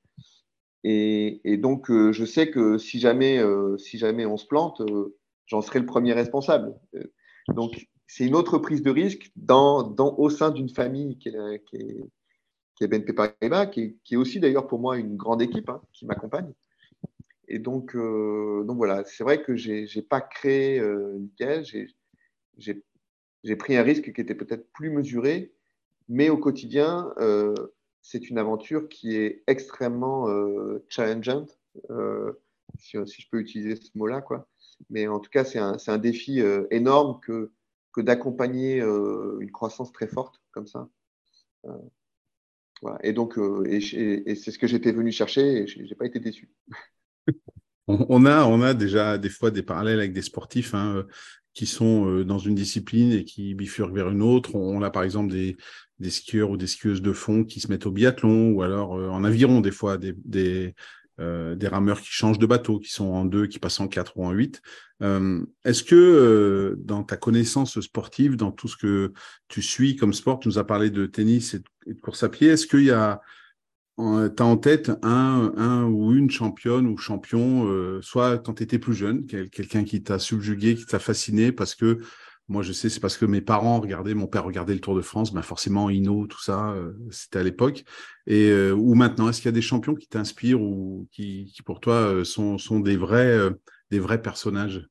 [0.84, 3.42] Et, donc, euh, je sais que si jamais,
[3.78, 4.82] si jamais on se plante,
[5.46, 6.76] j'en serai le premier responsable.
[7.50, 11.78] donc, c'est une autre prise de risque dans, au sein d'une famille qui est, qui,
[12.82, 16.52] est, BNP Paribas, qui est, aussi d'ailleurs pour moi une grande équipe hein, qui m'accompagne.
[17.48, 20.82] Et donc, donc voilà, c'est vrai que je n'ai pas créé
[21.18, 21.88] Nickel, j'ai
[23.58, 25.54] pris un risque qui était peut-être plus mesuré,
[26.10, 27.54] mais au quotidien, euh,
[28.02, 31.58] c'est une aventure qui est extrêmement euh, challengeante,
[31.90, 32.34] euh,
[32.78, 34.24] si, je peux utiliser ce mot-là.
[34.90, 37.52] Mais en tout cas, c'est un, un, défi énorme que,
[37.94, 40.90] que d'accompagner une croissance très forte comme ça.
[42.82, 43.00] Voilà.
[43.04, 46.50] Et donc, et c'est ce que j'étais venu chercher et je n'ai pas été déçu.
[47.88, 50.74] On a, on a déjà des fois des parallèles avec des sportifs.
[50.74, 51.06] Hein
[51.54, 54.56] qui sont euh, dans une discipline et qui bifurquent vers une autre.
[54.56, 55.58] On, a par exemple des,
[56.00, 59.10] des, skieurs ou des skieuses de fond qui se mettent au biathlon ou alors euh,
[59.10, 60.74] en aviron des fois des, des,
[61.20, 64.18] euh, des, rameurs qui changent de bateau, qui sont en deux, qui passent en quatre
[64.18, 64.62] ou en huit.
[65.66, 69.12] Est-ce que dans ta connaissance sportive, dans tout ce que
[69.50, 72.48] tu suis comme sport, tu nous as parlé de tennis et de course à pied,
[72.48, 73.20] est-ce qu'il y a
[73.98, 74.04] tu
[74.44, 78.80] as en tête un, un, ou une championne ou champion, euh, soit quand tu étais
[78.80, 82.00] plus jeune, quelqu'un qui t'a subjugué, qui t'a fasciné, parce que
[82.48, 85.02] moi je sais, c'est parce que mes parents regardaient, mon père regardait le Tour de
[85.02, 87.84] France, ben forcément Hino, tout ça, euh, c'était à l'époque.
[88.28, 91.62] Et euh, ou maintenant, est-ce qu'il y a des champions qui t'inspirent ou qui, qui,
[91.64, 93.38] pour toi sont, sont des vrais,
[93.92, 94.88] des vrais personnages?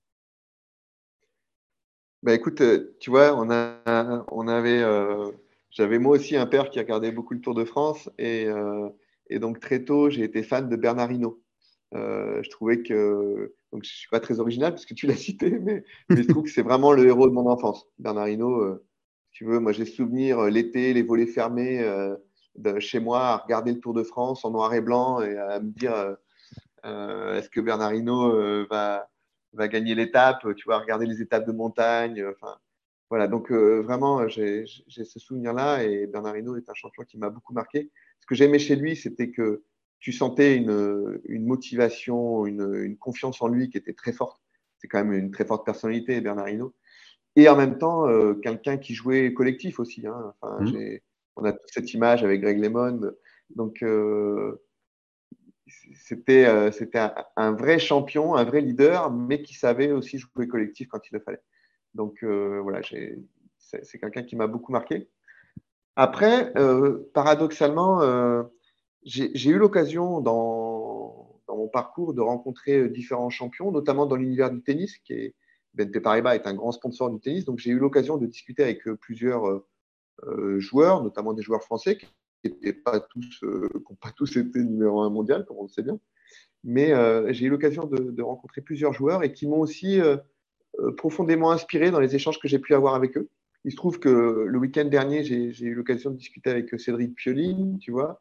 [2.22, 2.62] Bah écoute,
[3.00, 4.84] tu vois, on, a, on avait
[5.72, 8.88] j'avais moi aussi un père qui regardait beaucoup le Tour de France et, euh,
[9.32, 11.42] donc très tôt, j'ai été fan de Bernard Hinault.
[11.94, 15.16] Euh, je trouvais que, donc je ne suis pas très original parce que tu l'as
[15.16, 17.86] cité, mais, je trouve que c'est vraiment le héros de mon enfance.
[17.98, 18.84] Bernard Hinault, euh,
[19.30, 21.82] tu veux, moi j'ai souvenir l'été, les volets fermés
[22.56, 25.58] de chez moi à regarder le Tour de France en noir et blanc et à
[25.58, 26.16] me dire
[26.84, 29.08] est-ce que Bernard Hinault va,
[29.54, 32.22] gagner l'étape, tu vois, regarder les étapes de montagne.
[33.12, 37.52] Voilà, donc vraiment, j'ai ce souvenir-là et Bernard Hinault est un champion qui m'a beaucoup
[37.52, 37.90] marqué.
[38.20, 39.64] Ce que j'aimais chez lui, c'était que
[40.00, 44.40] tu sentais une, une motivation, une, une, confiance en lui qui était très forte.
[44.78, 46.74] C'est quand même une très forte personnalité, Bernard Hinault.
[47.36, 48.06] Et en même temps,
[48.40, 50.06] quelqu'un qui jouait collectif aussi.
[50.06, 50.32] Hein.
[50.40, 50.98] Enfin, mmh.
[51.36, 53.12] On a toute cette image avec Greg Lemon.
[53.54, 53.84] Donc,
[55.96, 60.88] c'était euh, un, un, vrai champion, un vrai leader, mais qui savait aussi jouer collectif
[60.88, 61.42] quand il le fallait.
[61.94, 62.80] Donc euh, voilà,
[63.58, 65.08] c'est quelqu'un qui m'a beaucoup marqué.
[65.96, 68.00] Après, euh, paradoxalement,
[69.04, 74.96] j'ai eu l'occasion dans, mon parcours de rencontrer différents champions, notamment dans l'univers du tennis,
[74.98, 75.34] qui est
[75.74, 77.44] BNP Paribas est un grand sponsor du tennis.
[77.44, 79.62] Donc j'ai eu l'occasion de discuter avec plusieurs
[80.58, 83.68] joueurs, notamment des joueurs français, qui pas tous, euh,
[84.00, 85.98] pas tous été numéro un mondial, comme on le sait bien.
[86.64, 90.16] Mais euh, j'ai eu l'occasion de, rencontrer plusieurs joueurs et qui m'ont aussi euh,
[90.96, 93.28] profondément inspiré dans les échanges que j'ai pu avoir avec eux.
[93.64, 94.08] Il se trouve que
[94.48, 98.20] le week-end dernier, j'ai eu l'occasion de discuter avec Cédric Pioline, tu vois.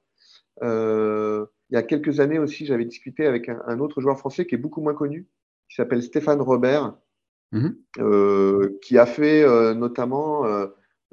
[0.62, 4.60] il y a quelques années aussi, j'avais discuté avec un, autre joueur français qui est
[4.60, 5.28] beaucoup moins connu,
[5.70, 6.96] qui s'appelle Stéphane Robert,
[7.54, 8.80] mm-hmm.
[8.80, 10.46] qui a fait notamment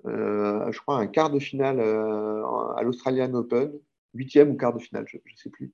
[0.06, 2.44] euh, je crois, un quart de finale euh,
[2.76, 3.72] à l'Australian Open,
[4.14, 5.72] huitième ou quart de finale, je ne sais plus.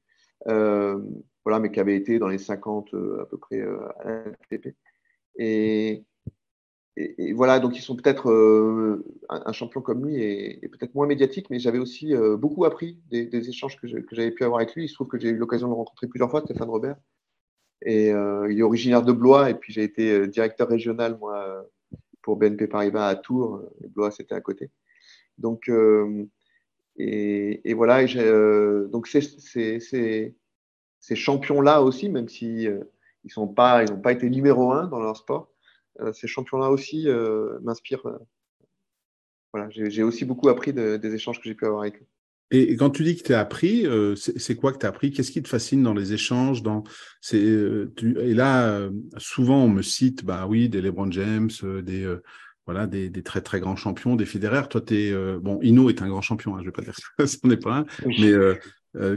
[0.49, 0.99] Euh,
[1.45, 4.75] voilà, mais qui avait été dans les 50 à peu près à l'ATP.
[5.37, 6.05] Et,
[6.97, 8.31] et, voilà, donc ils sont peut-être
[9.29, 13.77] un, champion comme lui et, peut-être moins médiatique, mais j'avais aussi beaucoup appris des, échanges
[13.77, 14.85] que j'avais pu avoir avec lui.
[14.85, 16.97] Il se trouve que j'ai eu l'occasion de le rencontrer plusieurs fois, Stéphane Robert.
[17.83, 21.67] Et il est originaire de Blois, et puis j'ai été directeur régional, moi,
[22.23, 23.63] pour BNP Paribas à Tours.
[23.89, 24.71] Blois, c'était à côté.
[25.39, 26.25] Donc, euh,
[26.97, 28.03] et, voilà.
[28.03, 30.35] Et euh, donc, ces,
[31.15, 32.81] champions-là aussi, même si euh,
[33.25, 35.51] ils n'ont pas, pas été numéro un dans leur sport,
[36.13, 37.07] ces champions-là aussi
[37.63, 38.19] m'inspirent.
[39.53, 42.07] voilà, j'ai aussi beaucoup appris des échanges que j'ai pu avoir avec eux.
[42.51, 45.11] Et, quand tu dis que tu as appris, euh, c'est quoi que tu as appris?
[45.11, 46.63] Qu'est-ce qui te fascine dans les échanges?
[46.63, 46.85] Dans,
[47.33, 47.89] euh,
[48.21, 51.51] Et là, euh, souvent, on me cite, bah oui, des LeBron James,
[51.83, 52.07] des,
[52.67, 54.69] voilà, des, des, très très grands champions, des Federer.
[54.69, 55.39] Toi, tu es.
[55.39, 57.57] bon, Ino est un grand champion, hein, je ne vais pas dire que ce n'est
[57.57, 57.87] pas un.
[58.07, 58.33] Mais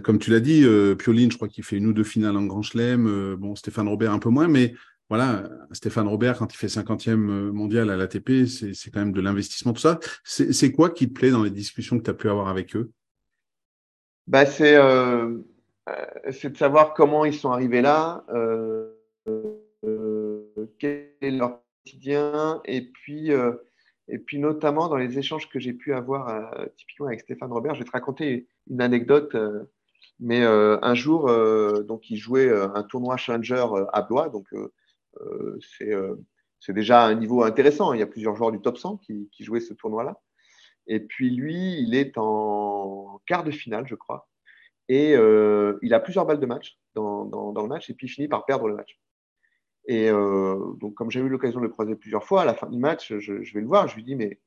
[0.03, 0.65] comme tu l'as dit,
[0.97, 3.35] Pioline, je crois qu'il fait une ou deux finales en Grand Chelem.
[3.35, 4.73] bon, Stéphane Robert un peu moins, mais
[5.09, 7.15] voilà, Stéphane Robert, quand il fait 50e
[7.51, 9.99] mondial à l'ATP, c'est quand même de l'investissement, tout ça.
[10.23, 12.91] C'est quoi qui te plaît dans les discussions que tu as pu avoir avec eux?
[14.27, 15.37] Bah, euh,
[15.87, 18.91] euh, c'est de savoir comment ils sont arrivés là, euh,
[20.77, 23.31] quel est leur quotidien, et puis,
[24.09, 27.75] et puis notamment dans les échanges que j'ai pu avoir typiquement avec Stéphane Robert.
[27.75, 29.35] Je vais te raconter une anecdote.
[30.19, 31.27] mais un jour,
[31.83, 34.47] donc il jouait un tournoi Challenger à Blois, donc
[35.69, 37.93] c'est déjà un niveau intéressant.
[37.93, 40.19] Il y a plusieurs joueurs du top 100 qui, jouaient ce tournoi-là.
[40.87, 44.27] Et puis lui, il est en quart de finale, je crois.
[44.89, 48.27] Et euh, il a plusieurs balles de match dans, le match, et puis il finit
[48.27, 48.99] par perdre le match.
[49.85, 52.67] Et euh, donc, comme j'ai eu l'occasion de le croiser plusieurs fois, à la fin
[52.67, 54.39] du match, je, vais le voir, je lui dis, mais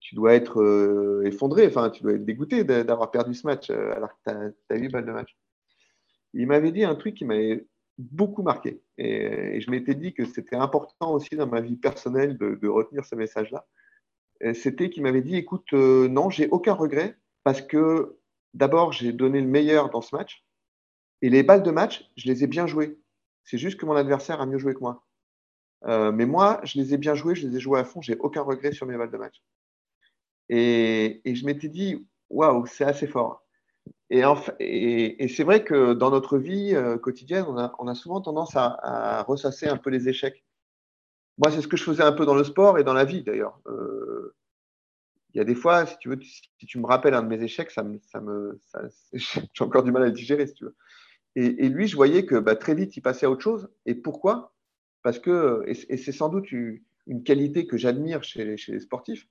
[0.00, 4.10] tu dois être euh, effondré, enfin, tu dois être dégoûté d'avoir perdu ce match alors
[4.10, 5.36] que tu as, eu balles de match.
[6.32, 7.66] Il m'avait dit un truc qui m'avait
[7.98, 8.80] beaucoup marqué.
[8.98, 13.14] Et, je m'étais dit que c'était important aussi dans ma vie personnelle de, retenir ce
[13.14, 13.66] message-là.
[14.54, 18.16] C'était qu'il m'avait dit, écoute, non, j'ai aucun regret parce que
[18.54, 20.44] d'abord, j'ai donné le meilleur dans ce match.
[21.22, 22.98] Et les balles de match, je les ai bien jouées.
[23.44, 25.04] C'est juste que mon adversaire a mieux joué que moi.
[25.86, 28.16] Euh, mais moi, je les ai bien jouées, je les ai jouées à fond, j'ai
[28.18, 29.42] aucun regret sur mes balles de match.
[30.50, 33.46] Et, je m'étais dit, waouh, c'est assez fort.
[34.10, 39.68] Et, c'est vrai que dans notre vie euh, quotidienne, on a, souvent tendance à, ressasser
[39.68, 40.44] un peu les échecs.
[41.38, 43.22] Moi, c'est ce que je faisais un peu dans le sport et dans la vie
[43.22, 43.60] d'ailleurs.
[43.66, 44.34] Euh,
[45.32, 47.70] il y a des fois, si tu me rappelles un de mes échecs,
[49.12, 50.76] j'ai encore du mal à le digérer, si tu veux.
[51.36, 53.70] Et, lui, je voyais que bah, très vite, il passait à autre chose.
[53.86, 54.52] Et pourquoi?
[55.02, 59.28] Parce que, et, c'est sans doute une qualité que j'admire chez, les sportifs,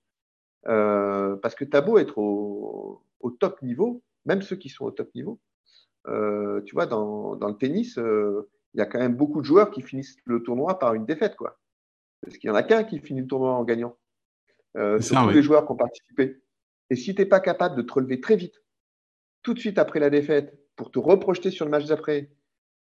[0.68, 4.86] euh, parce que tu as beau être au, au, top niveau, même ceux qui sont
[4.86, 5.40] au top niveau,
[6.08, 9.46] euh, tu vois, dans, dans le tennis, euh, il y a quand même beaucoup de
[9.46, 11.60] joueurs qui finissent le tournoi par une défaite, quoi.
[12.22, 13.98] Parce qu'il n'y en a qu'un qui finit le tournoi en gagnant
[14.78, 16.42] euh, sur tous les joueurs qui ont participé.
[16.90, 18.62] Et si tu n'es pas capable de te relever très vite,
[19.44, 22.32] tout de suite après la défaite, pour te reprojeter sur le match d'après,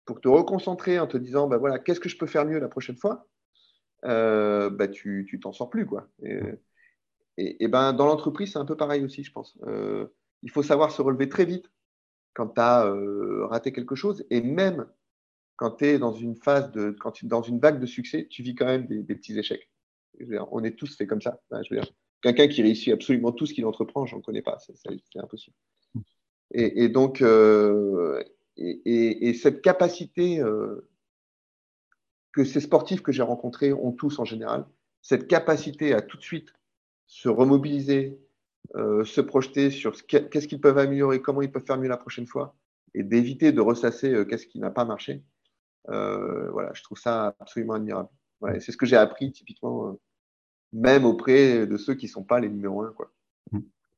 [0.04, 2.68] pour te reconcentrer en te disant bah voilà, qu'est-ce que je peux faire mieux la
[2.68, 3.26] prochaine fois,
[4.02, 5.86] bah, tu t'en sors plus.
[5.86, 6.08] Quoi.
[6.22, 6.40] Et,
[7.42, 9.58] et, ben, dans l'entreprise, c'est un peu pareil aussi, je pense.
[9.66, 10.06] Euh,
[10.42, 11.70] il faut savoir se relever très vite
[12.34, 12.92] quand tu as
[13.48, 14.24] raté quelque chose.
[14.30, 14.86] Et même
[15.56, 18.42] quand tu es dans une phase de, quand tu, dans une vague de succès, tu
[18.42, 19.70] vis quand même des, petits échecs.
[20.50, 21.40] on est tous fait comme ça.
[22.22, 24.58] quelqu'un qui réussit absolument tout ce qu'il entreprend, j'en connais pas.
[24.58, 25.56] C'est impossible.
[26.54, 27.22] Et, donc,
[28.56, 30.42] et, cette capacité
[32.32, 34.66] que ces sportifs que j'ai rencontrés ont tous en général,
[35.02, 36.52] cette capacité à tout de suite
[37.06, 38.18] se remobiliser,
[38.74, 42.26] euh, se projeter sur qu'est-ce qu'ils peuvent améliorer, comment ils peuvent faire mieux la prochaine
[42.26, 42.56] fois,
[42.94, 45.22] et d'éviter de ressasser euh, qu'est-ce qui n'a pas marché.
[45.90, 48.08] Euh, voilà, je trouve ça absolument admirable.
[48.60, 49.98] c'est ce que j'ai appris typiquement,
[50.72, 52.94] même auprès de ceux qui ne sont pas les numéros un.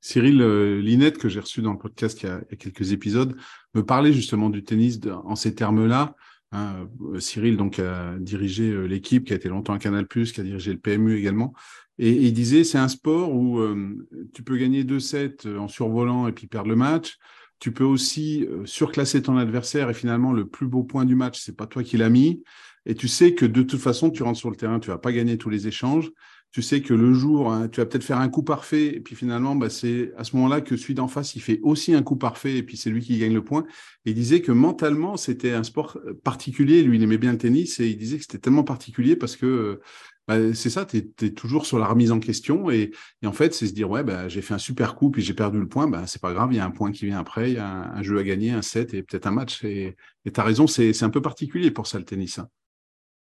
[0.00, 0.42] Cyril
[0.80, 3.36] Linette, que j'ai reçu dans le podcast il y, a, quelques épisodes,
[3.74, 6.14] me parlait justement du tennis en ces termes-là.
[6.54, 10.40] Hein, euh, Cyril donc a dirigé euh, l'équipe qui a été longtemps à Canal+, qui
[10.40, 11.52] a dirigé le PMU également.
[11.98, 16.32] Et, il disait, c'est un sport où euh, tu peux gagner 2-7 en survolant et
[16.32, 17.16] puis perdre le match.
[17.58, 21.56] Tu peux aussi surclasser ton adversaire et finalement le plus beau point du match, c'est
[21.56, 22.42] pas toi qui l'as mis.
[22.84, 25.12] Et tu sais que de toute façon, tu rentres sur le terrain, tu vas pas
[25.12, 26.10] gagner tous les échanges
[26.54, 29.16] tu sais que le jour, hein, tu vas peut-être faire un coup parfait, et puis
[29.16, 32.14] finalement, bah, c'est à ce moment-là que celui d'en face, il fait aussi un coup
[32.14, 33.66] parfait, et puis c'est lui qui gagne le point.
[34.04, 36.84] il disait que mentalement, c'était un sport particulier.
[36.84, 39.46] Lui, il aimait bien le tennis, et il disait que c'était tellement particulier parce que
[39.46, 39.82] euh,
[40.28, 42.92] bah, c'est ça, tu es, toujours sur la remise en question, et,
[43.24, 45.58] en fait, c'est se dire, ouais, bah, j'ai fait un super coup, puis j'ai perdu
[45.58, 47.54] le point, bah, c'est pas grave, il y a un point qui vient après, il
[47.54, 49.64] y a un, jeu à gagner, un set, et peut-être un match.
[49.64, 52.38] Et tu as raison, c'est un peu particulier pour ça, le tennis.
[52.38, 52.48] Hein.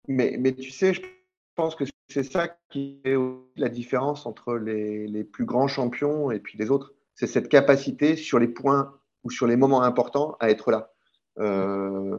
[0.06, 1.00] Mais, mais tu sais, je
[1.56, 3.16] pense que c'est ça qui est
[3.56, 6.94] la différence entre les, plus grands champions et puis les autres.
[7.14, 10.92] C'est cette capacité sur les points ou sur les moments importants à être là.
[11.38, 12.18] Euh,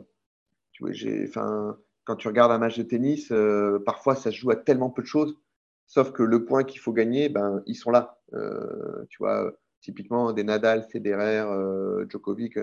[0.71, 4.55] tu vois, quand tu regardes un match de tennis, euh, parfois ça se joue à
[4.55, 5.37] tellement peu de choses,
[5.85, 8.19] sauf que le point qu'il faut gagner, ben, ils sont là.
[8.33, 11.45] Euh, tu vois, typiquement des Nadal, Federer,
[12.09, 12.57] Djokovic,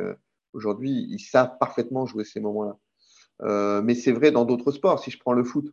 [0.53, 3.81] aujourd'hui, ils savent parfaitement jouer ces moments-là.
[3.83, 4.99] mais c'est vrai dans d'autres sports.
[4.99, 5.73] Si je prends le foot,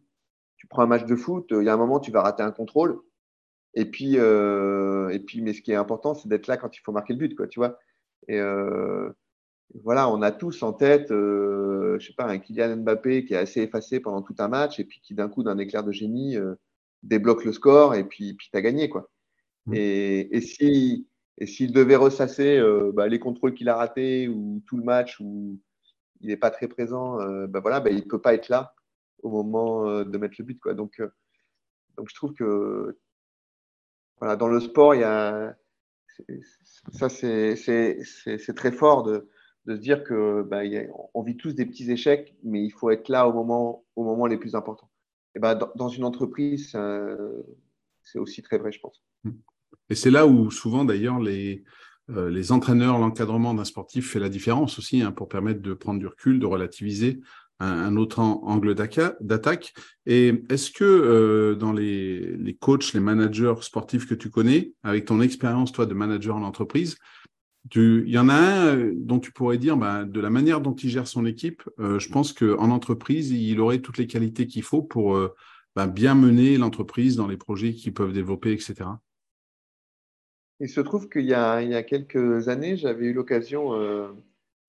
[0.61, 2.43] tu prends un match de foot, euh, il y a un moment, tu vas rater
[2.43, 2.99] un contrôle.
[3.73, 6.81] Et puis, euh, et puis mais ce qui est important, c'est d'être là quand il
[6.81, 7.79] faut marquer le but, quoi, tu vois.
[8.27, 9.09] Et euh,
[9.83, 13.61] voilà, on a tous en tête, je sais pas, un Kylian Mbappé qui est assez
[13.61, 16.37] effacé pendant tout un match et puis qui d'un coup, d'un éclair de génie,
[17.01, 19.09] débloque le score et puis, puis tu as gagné, quoi.
[19.65, 19.73] Mmh.
[19.73, 21.07] Et, et si
[21.39, 22.61] et s'il devait ressasser
[22.93, 25.57] bah, les contrôles qu'il a ratés ou tout le match où
[26.19, 28.75] il n'est pas très présent, bah, voilà, bah, il ne peut pas être là
[29.23, 30.59] au moment euh, de mettre le but.
[30.59, 30.73] Quoi.
[30.73, 31.09] Donc, euh,
[31.97, 32.97] donc je trouve que
[34.19, 35.55] voilà, dans le sport, il y a,
[36.91, 37.55] ça c'est
[38.55, 39.29] très fort de,
[39.65, 40.61] de, se dire que bah,
[41.13, 44.27] on vit tous des petits échecs, mais il faut être là au moment, au moment
[44.27, 44.91] les plus importants.
[45.35, 46.77] Et bah, dans, une entreprise,
[48.03, 49.03] c'est aussi très vrai, je pense.
[49.89, 51.63] Et c'est là où souvent d'ailleurs les,
[52.09, 55.99] euh, les entraîneurs, l'encadrement d'un sportif fait la différence aussi hein, pour permettre de prendre
[55.99, 57.21] du recul, de relativiser
[57.61, 59.73] un, autre angle d'attaque.
[60.05, 65.21] Et est-ce que euh, dans les, coachs, les managers sportifs que tu connais, avec ton
[65.21, 66.97] expérience, toi, de manager en entreprise,
[67.75, 70.73] il y en a un euh, dont tu pourrais dire, bah, de la manière dont
[70.73, 74.63] il gère son équipe, euh, je pense qu'en entreprise, il aurait toutes les qualités qu'il
[74.63, 75.17] faut pour
[75.75, 78.89] bah, bien mener l'entreprise dans les projets qu'ils peuvent développer, etc.
[80.59, 83.69] Il se trouve qu'il y a quelques années, j'avais eu l'occasion,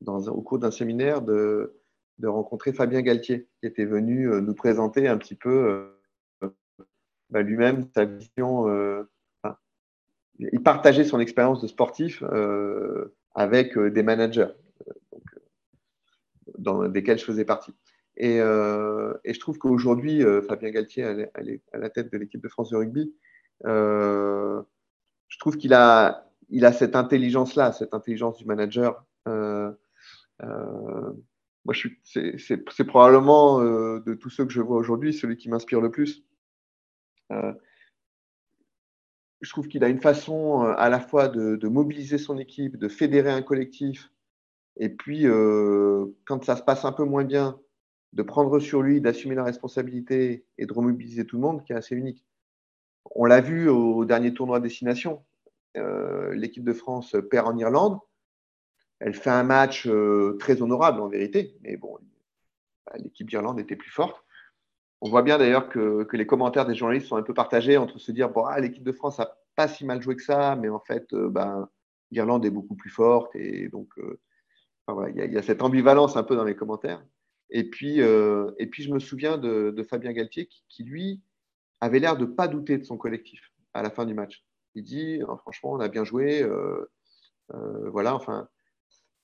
[0.07, 1.75] au cours d'un séminaire, de,
[2.23, 5.97] de rencontrer Fabien Galtier, qui était venu euh, nous présenter un petit peu
[6.43, 6.49] euh,
[7.31, 8.69] bah, lui-même sa vision.
[8.69, 9.03] Euh,
[10.39, 12.25] il partageait son expérience de sportif
[13.35, 14.49] avec des managers
[16.59, 17.75] dans lesquels je faisais partie.
[18.17, 21.03] Et, je trouve qu'aujourd'hui, Fabien Galtier,
[21.35, 23.15] elle, est à la tête de l'équipe de France de rugby.
[23.63, 29.05] je trouve qu'il a, il a cette intelligence-là, cette intelligence du manager
[31.65, 35.91] moi, c'est probablement euh, de tous ceux que je vois aujourd'hui celui qui m'inspire le
[35.91, 36.25] plus.
[37.31, 37.53] Euh,
[39.41, 42.89] je trouve qu'il a une façon euh, à la fois de, mobiliser son équipe, de
[42.89, 44.11] fédérer un collectif,
[44.77, 45.27] et puis
[46.25, 47.61] quand ça se passe un peu moins bien,
[48.15, 51.77] de prendre sur lui, d'assumer la responsabilité et de remobiliser tout le monde, qui est
[51.77, 52.25] assez unique.
[53.15, 55.23] On l'a vu au dernier tournoi destination.
[55.75, 57.99] L'équipe de France perd en Irlande.
[59.05, 61.99] Elle fait un match euh, très honorable en vérité, mais bon,
[62.87, 64.25] bah, l'équipe d'Irlande était plus forte.
[65.01, 68.13] On voit bien d'ailleurs que, les commentaires des journalistes sont un peu partagés entre se
[68.13, 70.79] dire bon, ah, l'équipe de France n'a pas si mal joué que ça, mais en
[70.79, 71.69] fait, ben,
[72.13, 73.35] l'Irlande est beaucoup plus forte.
[73.35, 74.21] Et donc, euh,
[75.09, 77.05] il y, a cette ambivalence un peu dans les commentaires.
[77.51, 81.21] Et puis, et puis je me souviens de, Fabien Galtier qui, lui,
[81.81, 84.45] avait l'air de ne pas douter de son collectif à la fin du match.
[84.77, 86.47] Il dit franchement, on a bien joué.
[87.51, 88.49] voilà, enfin,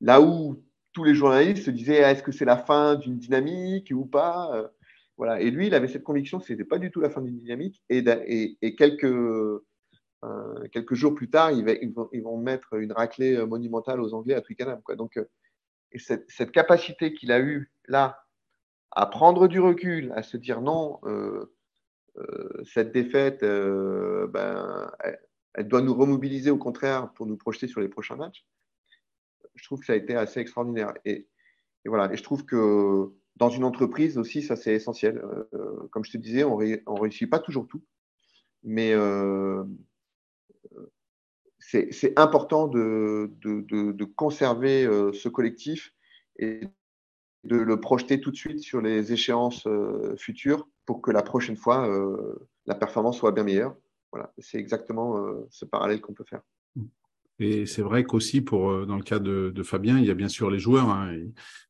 [0.01, 4.07] là où tous les journalistes se disaient est-ce que c'est la fin d'une dynamique ou
[4.07, 4.71] pas
[5.17, 5.41] voilà.
[5.41, 7.39] Et lui, il avait cette conviction que ce n'était pas du tout la fin d'une
[7.39, 7.83] dynamique.
[7.89, 8.05] Et,
[8.77, 9.13] quelques,
[10.71, 14.81] quelques jours plus tard, ils, vont, mettre une raclée monumentale aux Anglais à Twickenham.
[14.97, 15.19] Donc,
[15.91, 18.23] et cette, cette, capacité qu'il a eue là
[18.93, 21.01] à prendre du recul, à se dire non,
[22.19, 24.91] euh, cette défaite, euh, ben,
[25.55, 28.45] elle, doit nous remobiliser au contraire pour nous projeter sur les prochains matchs.
[29.59, 30.95] Je trouve que ça a été assez extraordinaire.
[31.05, 31.27] Et,
[31.85, 32.13] voilà.
[32.13, 35.23] Et je trouve que dans une entreprise aussi, ça c'est essentiel.
[35.55, 37.83] Euh, comme je te disais, on ne réussit pas toujours tout,
[38.63, 38.95] mais
[41.61, 43.31] c'est important de,
[44.17, 45.93] conserver ce collectif
[46.39, 46.61] et
[47.45, 49.69] de le projeter tout de suite sur les échéances
[50.17, 53.77] futures pour que la prochaine fois, euh, la performance soit bien meilleure.
[54.11, 56.41] Voilà, c'est exactement euh, ce parallèle qu'on peut faire.
[57.41, 60.29] Et c'est vrai qu'aussi, pour, euh, dans le cas de, Fabien, il y a bien
[60.29, 61.15] sûr les joueurs, hein,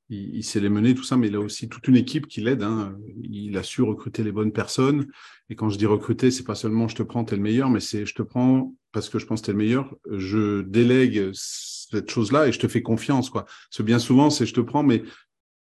[0.09, 2.63] il, sait les mener, tout ça, mais il a aussi toute une équipe qui l'aide.
[2.63, 2.97] Hein.
[3.23, 5.07] Il a su recruter les bonnes personnes.
[5.51, 7.69] Et quand je dis recruter, c'est pas seulement je te prends, tu es le meilleur,
[7.69, 9.95] mais c'est je te prends parce que je pense que tu es le meilleur.
[10.11, 13.29] Je délègue cette chose-là et je te fais confiance.
[13.29, 13.45] Quoi.
[13.81, 15.03] Bien souvent, c'est je te prends, mais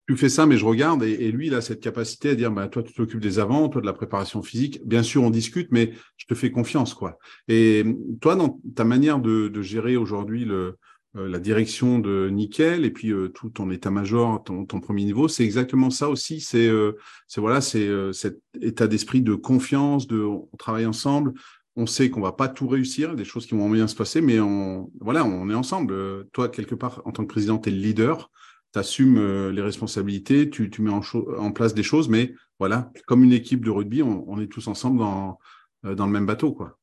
[0.07, 2.67] tu fais ça, mais je regarde, et, lui, il a cette capacité à dire, bah,
[2.67, 4.79] toi, tu t'occupes des avant, toi, de la préparation physique.
[4.85, 7.17] Bien sûr, on discute, mais je te fais confiance, quoi.
[7.47, 7.83] Et
[8.21, 10.77] toi, dans ta manière de, gérer aujourd'hui le,
[11.15, 15.43] euh, la direction de Nickel et puis euh, tout ton état-major, ton, premier niveau, c'est
[15.43, 16.39] exactement ça aussi.
[16.39, 16.91] C'est, euh,
[17.37, 21.33] voilà, c'est cet état d'esprit de confiance, de on travaille ensemble.
[21.77, 24.39] On sait qu'on va pas tout réussir, des choses qui vont bien se passer, mais
[24.39, 26.25] on, voilà, on est ensemble.
[26.31, 28.29] Toi, quelque part, en tant que président, tu es le leader
[28.75, 33.31] tu assumes euh, les responsabilités, tu, mets en, place des choses, mais voilà, comme une
[33.31, 35.39] équipe de rugby, on, est tous ensemble dans,
[35.85, 36.51] euh, dans le même bateau.
[36.51, 36.77] Quoi.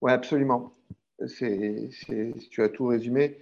[0.00, 0.72] Oui, absolument.
[1.26, 1.90] C'est,
[2.50, 3.38] tu as tout résumé.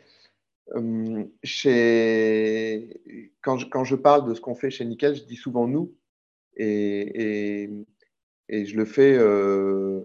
[0.74, 5.36] Hum, chez, quand, je, quand je parle de ce qu'on fait chez Nickel, je dis
[5.36, 5.94] souvent nous,
[6.56, 7.68] et,
[8.48, 10.00] et, je le fais euh,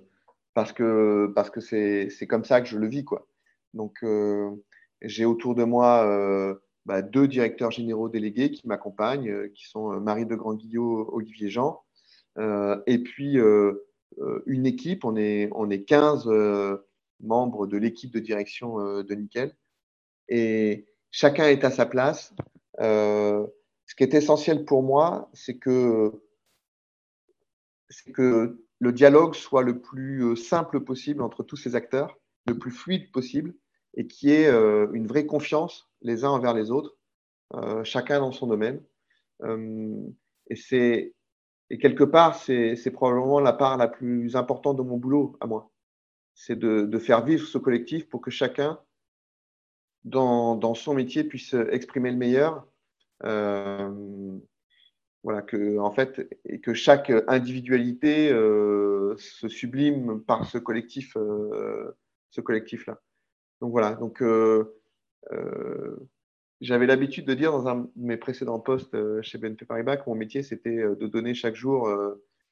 [0.53, 3.05] parce que parce que c'est, comme ça que je le vis.
[3.05, 3.27] Quoi.
[3.73, 4.05] Donc,
[5.01, 9.99] j'ai autour de moi bah, deux directeurs généraux délégués qui m'accompagnent, euh, qui sont euh,
[9.99, 11.83] Marie de Grandguillot, Olivier Jean,
[12.37, 13.37] euh, et puis
[14.45, 16.29] une équipe, on est, on est 15
[17.19, 19.55] membres de l'équipe de direction de Nickel,
[20.29, 22.33] et chacun est à sa place.
[22.79, 26.11] ce qui est essentiel pour moi, c'est que,
[28.13, 33.11] que le dialogue soit le plus simple possible entre tous ces acteurs, le plus fluide
[33.11, 33.55] possible,
[33.95, 36.95] et qui ait une vraie confiance les uns envers les autres,
[37.55, 38.81] euh, chacun dans son domaine.
[39.43, 40.01] Euh,
[40.49, 45.71] et quelque part, c'est probablement la part la plus importante de mon boulot à moi.
[46.35, 48.79] C'est de, faire vivre ce collectif pour que chacun,
[50.03, 52.67] dans, son métier, puisse exprimer le meilleur.
[53.23, 54.37] Euh,
[55.23, 62.99] voilà, que, en fait, et que chaque individualité se sublime par ce collectif, ce collectif-là.
[63.61, 64.21] Donc voilà, donc
[65.31, 65.95] euh,
[66.61, 70.09] j'avais l'habitude de dire dans un de mes précédents postes euh, chez BNP Paribas que
[70.09, 71.89] mon métier, c'était euh, de donner chaque jour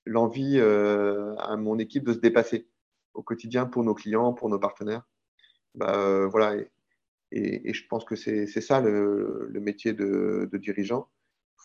[0.06, 2.68] l'envie à mon équipe de se dépasser
[3.14, 5.04] au quotidien pour nos clients, pour nos partenaires.
[5.76, 6.56] Bah, voilà,
[7.32, 11.08] et, je pense que c'est ça le, métier de, dirigeant.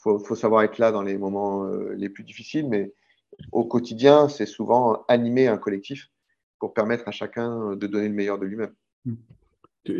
[0.06, 2.92] Il faut, savoir être là dans les moments les plus difficiles, mais
[3.52, 6.10] au quotidien, c'est souvent animer un collectif
[6.58, 8.74] pour permettre à chacun de donner le meilleur de lui-même.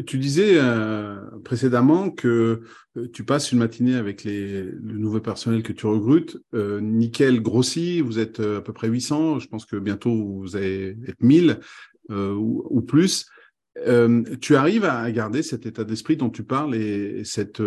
[0.05, 2.63] Tu, disais euh, précédemment que
[2.97, 6.39] euh, tu passes une matinée avec les, le nouveau personnel que tu recrutes.
[6.55, 9.39] Euh, nickel grossit, vous êtes à peu près 800.
[9.39, 11.61] Je pense que bientôt vous allez être 1000
[12.09, 13.27] ou, plus.
[14.41, 17.61] tu arrives à garder cet état d'esprit dont tu parles et cette,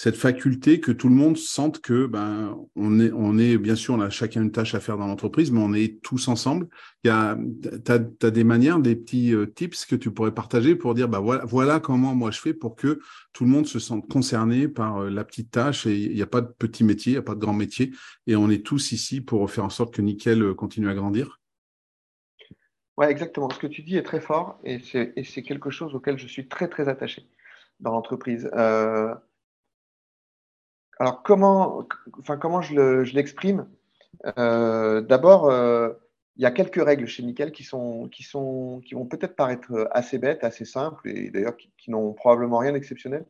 [0.00, 3.92] cette faculté que tout le monde sente que ben on est on est bien sûr
[3.92, 6.68] on a chacun une tâche à faire dans l'entreprise mais on est tous ensemble
[7.04, 7.36] il y a
[7.84, 11.18] tu as, des manières des petits euh, tips que tu pourrais partager pour dire bah
[11.18, 12.98] voilà voilà comment moi je fais pour que
[13.34, 16.26] tout le monde se sente concerné par euh, la petite tâche et il n'y a
[16.26, 17.92] pas de petit métier il n'y a pas de grand métier
[18.26, 21.40] et on est tous ici pour faire en sorte que Nickel euh, continue à grandir
[22.96, 23.48] Ouais, exactement.
[23.48, 26.68] Ce que tu dis est très fort et c'est quelque chose auquel je suis très,
[26.68, 27.26] très attaché
[27.80, 28.50] dans l'entreprise.
[31.00, 31.88] Alors, comment,
[32.40, 33.66] comment je l'exprime?
[34.36, 35.94] Euh, D'abord, euh,
[36.36, 39.88] il y a quelques règles chez Nickel qui, sont, qui, sont, qui vont peut-être paraître
[39.92, 43.24] assez bêtes, assez simples, et d'ailleurs qui, n'ont probablement rien d'exceptionnel,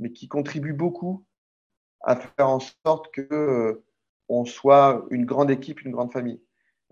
[0.00, 1.24] mais qui contribuent beaucoup
[2.00, 3.84] à faire en sorte que euh,
[4.28, 6.42] on soit une grande équipe, une grande famille.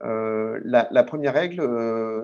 [0.05, 1.63] La, la, première règle,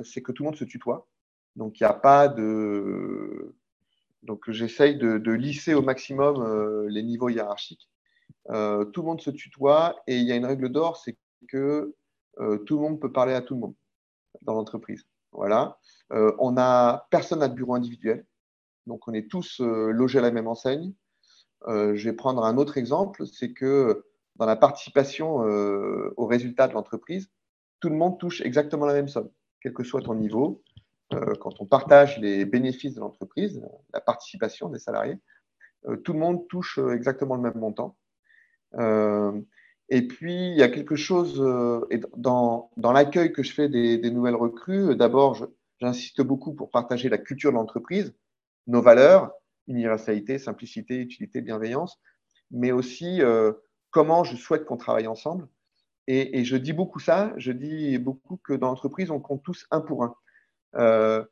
[0.04, 1.08] c'est que tout le monde se tutoie.
[1.56, 3.54] Donc, il n'y a pas de
[4.22, 7.88] Donc, j'essaye de, lisser au maximum les niveaux hiérarchiques.
[8.46, 11.16] tout le monde se tutoie et il y a une règle d'or, c'est
[11.48, 11.94] que
[12.36, 13.74] tout le monde peut parler à tout le monde
[14.42, 15.04] dans l'entreprise.
[15.32, 15.78] Voilà.
[16.10, 18.26] on a personne n'a de bureau individuel,
[18.86, 20.92] donc on est tous logés à la même enseigne.
[21.66, 24.04] je vais prendre un autre exemple, c'est que
[24.36, 25.36] dans la participation
[26.16, 27.30] aux résultats de l'entreprise,
[27.80, 30.62] tout le monde touche exactement la même somme, quel que soit ton niveau.
[31.14, 33.62] Euh, quand on partage les bénéfices de l'entreprise,
[33.94, 35.18] la participation des salariés,
[35.86, 37.96] euh, tout le monde touche euh, exactement le même montant.
[39.88, 41.40] et puis, il y a quelque chose
[42.16, 44.94] dans, dans l'accueil que je fais des, nouvelles recrues.
[44.94, 45.48] D'abord,
[45.80, 48.14] j'insiste beaucoup pour partager la culture de l'entreprise,
[48.66, 49.32] nos valeurs,
[49.66, 51.98] universalité, simplicité, utilité, bienveillance,
[52.50, 53.22] mais aussi
[53.90, 55.48] comment je souhaite qu'on travaille ensemble
[56.10, 59.82] et, je dis beaucoup ça, je dis beaucoup que dans l'entreprise, on compte tous un
[59.82, 60.14] pour un.
[60.76, 61.24] Euh,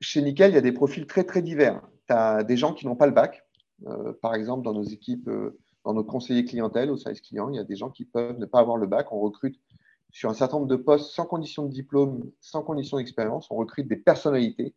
[0.00, 1.80] chez Nickel, il y a des profils très, très divers.
[2.08, 3.42] Tu as des gens qui n'ont pas le bac.
[3.86, 7.56] Euh, par exemple, dans nos équipes, euh, dans nos conseillers clientèle, au service client, il
[7.56, 9.12] y a des gens qui peuvent ne pas avoir le bac.
[9.12, 9.60] On recrute
[10.12, 13.50] sur un certain nombre de postes sans condition de diplôme, sans condition d'expérience.
[13.50, 14.74] On recrute des personnalités.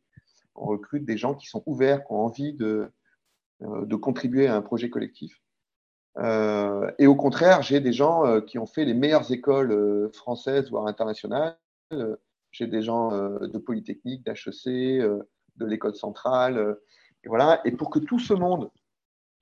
[0.55, 2.91] On recrute des gens qui sont ouverts, qui ont envie de,
[4.01, 5.41] contribuer à un projet collectif.
[6.17, 11.57] Et au contraire, j'ai des gens qui ont fait les meilleures écoles françaises, voire internationales.
[12.51, 16.77] J'ai des gens de Polytechnique, d'HEC, de l'école centrale.
[17.23, 17.61] et voilà.
[17.65, 18.71] Et pour que tout ce monde,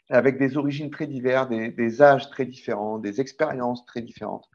[0.09, 4.49] avec des origines très diverses, des, âges très différents, des expériences très différentes,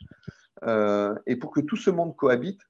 [1.26, 2.60] et pour que tout ce monde cohabite,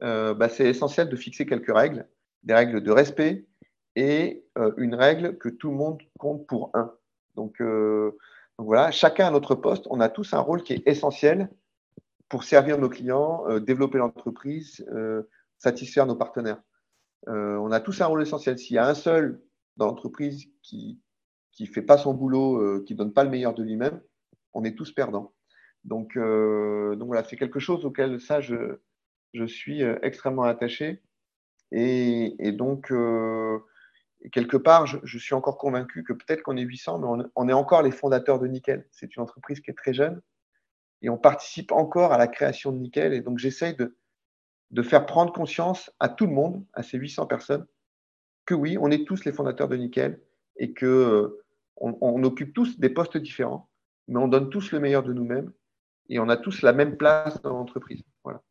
[0.00, 2.06] bah, c'est essentiel de fixer quelques règles,
[2.44, 3.46] des règles de respect
[3.96, 4.44] et
[4.76, 6.92] une règle que tout le monde compte pour un.
[7.34, 7.60] Donc,
[8.58, 11.48] voilà, chacun à notre poste, on a tous un rôle qui est essentiel
[12.30, 15.24] pour servir nos clients, euh, développer l'entreprise, euh,
[15.58, 16.62] satisfaire nos partenaires.
[17.28, 18.58] Euh, on a tous un rôle essentiel.
[18.58, 19.42] S'il y a un seul
[19.76, 21.02] dans l'entreprise qui
[21.58, 24.00] ne fait pas son boulot, qui ne donne pas le meilleur de lui-même,
[24.54, 25.34] on est tous perdants.
[25.84, 28.78] Donc, donc voilà, c'est quelque chose auquel je,
[29.34, 31.02] je suis extrêmement attaché.
[31.72, 32.92] Et, et donc,
[34.32, 37.82] quelque part, je, suis encore convaincu que peut-être qu'on est 800, mais on, est encore
[37.82, 38.86] les fondateurs de Nickel.
[38.90, 40.20] C'est une entreprise qui est très jeune
[41.02, 43.12] et on participe encore à la création de Nickel.
[43.12, 43.96] Et donc, j'essaye de,
[44.70, 47.66] de faire prendre conscience à tout le monde, à ces 800 personnes,
[48.46, 50.20] que oui, on est tous les fondateurs de Nickel
[50.56, 51.44] et que euh,
[51.76, 53.70] on, occupe tous des postes différents,
[54.08, 55.52] mais on donne tous le meilleur de nous-mêmes
[56.08, 58.02] et on a tous la même place dans l'entreprise.
[58.24, 58.42] Voilà.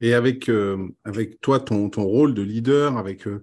[0.00, 3.42] Et avec, euh, avec toi, ton, ton, rôle de leader, avec euh,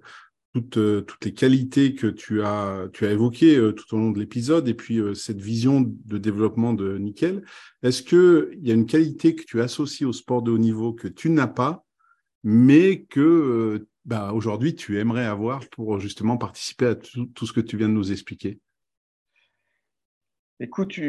[0.54, 4.12] toutes, euh, toutes les qualités que tu as, tu as évoquées euh, tout au long
[4.12, 7.43] de l'épisode et puis euh, cette vision de développement de Nickel.
[7.82, 11.08] Est-ce qu'il y a une qualité que tu associes au sport de haut niveau que
[11.08, 11.84] tu n'as pas,
[12.43, 17.78] mais que bah, aujourd'hui tu aimerais avoir pour justement participer à tout, ce que tu
[17.78, 18.60] viens de nous expliquer?
[20.60, 20.99] Écoute,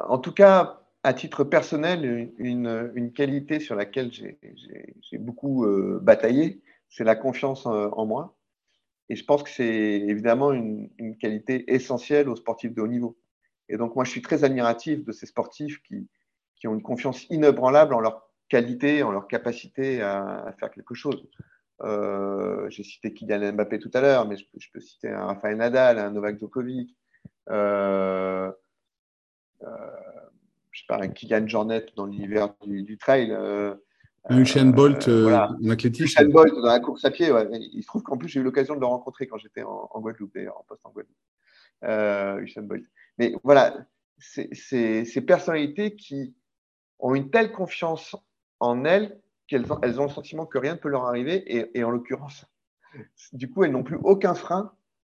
[0.00, 5.66] en tout cas, à titre personnel, une qualité sur laquelle j'ai beaucoup
[6.00, 8.33] bataillé, c'est la confiance en moi.
[9.08, 10.88] Et je pense que c'est évidemment une,
[11.18, 13.18] qualité essentielle aux sportifs de haut niveau.
[13.68, 16.08] Et donc, moi, je suis très admiratif de ces sportifs qui,
[16.56, 21.28] qui ont une confiance inébranlable en leur qualité, en leur capacité à, faire quelque chose.
[21.82, 25.98] Euh, J'ai cité Kylian Mbappé tout à l'heure, mais je, peux citer un Rafael Nadal,
[25.98, 26.94] un Novak Djokovic,
[27.50, 28.50] euh,
[29.62, 29.66] euh,
[30.70, 33.36] je sais pas, un Kylian Jornet dans l'univers du, du, trail.
[34.30, 36.04] Euh, Usain Bolt euh, en athlétisme.
[36.04, 37.30] Usain Bolt dans la course à pied.
[37.30, 37.46] Ouais.
[37.50, 40.34] Il se trouve qu'en plus, j'ai eu l'occasion de le rencontrer quand j'étais en, Guadeloupe,
[40.34, 41.16] d'ailleurs, en poste en Guadeloupe.
[41.84, 42.84] Euh, Usain Bolt.
[43.18, 43.86] Mais voilà,
[44.18, 46.34] ces personnalités qui
[46.98, 48.16] ont une telle confiance
[48.60, 51.42] en elles qu'elles ont, elles ont le sentiment que rien ne peut leur arriver.
[51.54, 52.46] Et, et en l'occurrence,
[53.32, 54.72] du coup, elles n'ont plus aucun frein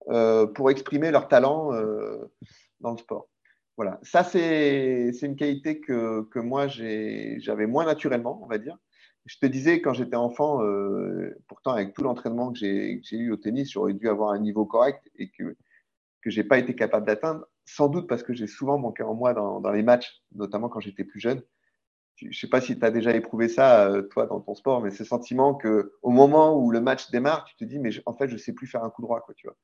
[0.08, 2.32] euh, pour exprimer leur talent euh,
[2.80, 3.28] dans le sport.
[3.76, 8.78] Voilà, ça c'est une qualité que, que moi j'avais moins naturellement, on va dire
[9.30, 13.36] je te disais, quand j'étais enfant, euh, pourtant avec tout l'entraînement que j'ai eu au
[13.36, 15.56] tennis, j'aurais dû avoir un niveau correct et que
[16.20, 19.32] que j'ai pas été capable d'atteindre, sans doute parce que j'ai souvent manqué en moi
[19.32, 21.42] dans, les matchs, notamment quand j'étais plus jeune.
[22.16, 24.90] Je sais pas si tu as déjà éprouvé ça, euh, toi, dans ton sport, mais
[24.90, 28.28] ce sentiment que au moment où le match démarre, tu te dis, mais en fait,
[28.28, 29.56] je sais plus faire un coup droit, quoi, tu vois.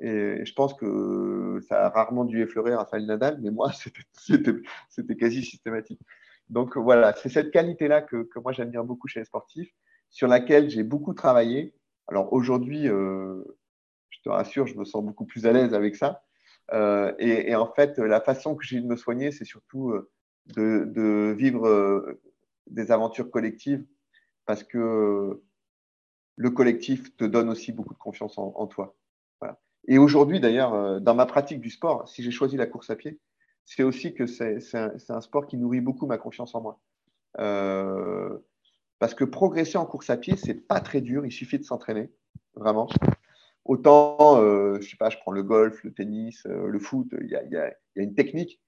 [0.00, 3.72] Et je pense que ça a rarement dû effleurer Rafael Nadal, mais moi,
[4.12, 6.00] c'était quasi systématique.
[6.50, 9.72] Donc voilà, c'est cette qualité-là que, que, moi bien beaucoup chez les sportifs,
[10.10, 11.74] sur laquelle j'ai beaucoup travaillé.
[12.06, 13.44] Alors aujourd'hui, euh,
[14.10, 16.22] je te rassure, je me sens beaucoup plus à l'aise avec ça.
[16.72, 20.10] Euh, et, en fait, la façon que j'ai de me soigner, c'est surtout euh,
[20.46, 22.20] de, vivre euh,
[22.66, 23.84] des aventures collectives,
[24.44, 25.42] parce que
[26.36, 28.94] le collectif te donne aussi beaucoup de confiance en, toi.
[29.86, 33.18] Et aujourd'hui, d'ailleurs, dans ma pratique du sport, si j'ai choisi la course à pied,
[33.68, 36.80] c'est aussi que c'est un, sport qui nourrit beaucoup ma confiance en moi.
[38.98, 42.10] parce que progresser en course à pied, c'est pas très dur, il suffit de s'entraîner,
[42.54, 42.88] vraiment.
[43.66, 47.28] Autant, euh, je sais pas, je prends le golf, le tennis, euh, le foot, il
[47.28, 48.62] y a, une technique.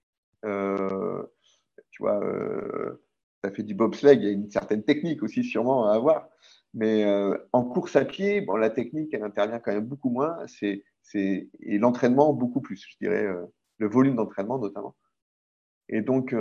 [0.44, 1.22] Euh,
[1.90, 2.20] tu vois,
[3.42, 6.28] tu as fait du bobsleigh, il y a une certaine technique aussi sûrement à avoir.
[6.74, 7.06] Mais
[7.52, 10.36] en course à pied, bon, la technique, elle intervient quand même beaucoup moins.
[10.46, 10.84] C'est,
[11.14, 13.26] et l'entraînement beaucoup plus, je dirais,
[13.80, 14.94] le volume d'entraînement notamment.
[15.88, 16.32] Et donc,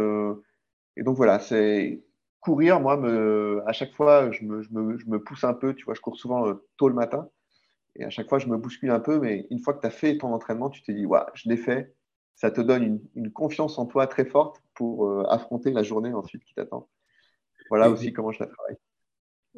[0.95, 2.03] et donc voilà, c'est
[2.39, 5.73] courir, moi, me, à chaque fois, je me, je, me, je me, pousse un peu.
[5.73, 7.29] Tu vois, je cours souvent tôt le matin.
[7.95, 9.91] Et à chaque fois, je me bouscule un peu, mais une fois que tu as
[9.91, 11.93] fait ton entraînement, tu te dis, ouais, je l'ai fait.
[12.35, 16.43] Ça te donne une, confiance en toi très forte pour euh, affronter la journée ensuite
[16.45, 16.87] qui t'attend.
[17.69, 18.77] Voilà aussi comment je la travaille.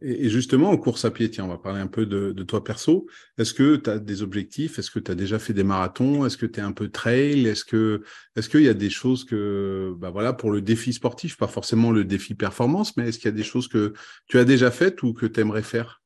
[0.03, 3.05] Et justement, en course à pied, tiens, on va parler un peu de, toi perso.
[3.37, 4.79] Est-ce que tu as des objectifs?
[4.79, 6.25] Est-ce que tu as déjà fait des marathons?
[6.25, 7.45] Est-ce que tu es un peu trail?
[7.45, 8.01] Est-ce que
[8.35, 11.91] est-ce qu'il y a des choses que bah voilà pour le défi sportif, pas forcément
[11.91, 13.93] le défi performance, mais est-ce qu'il y a des choses que
[14.27, 16.01] tu as déjà faites ou que tu aimerais faire?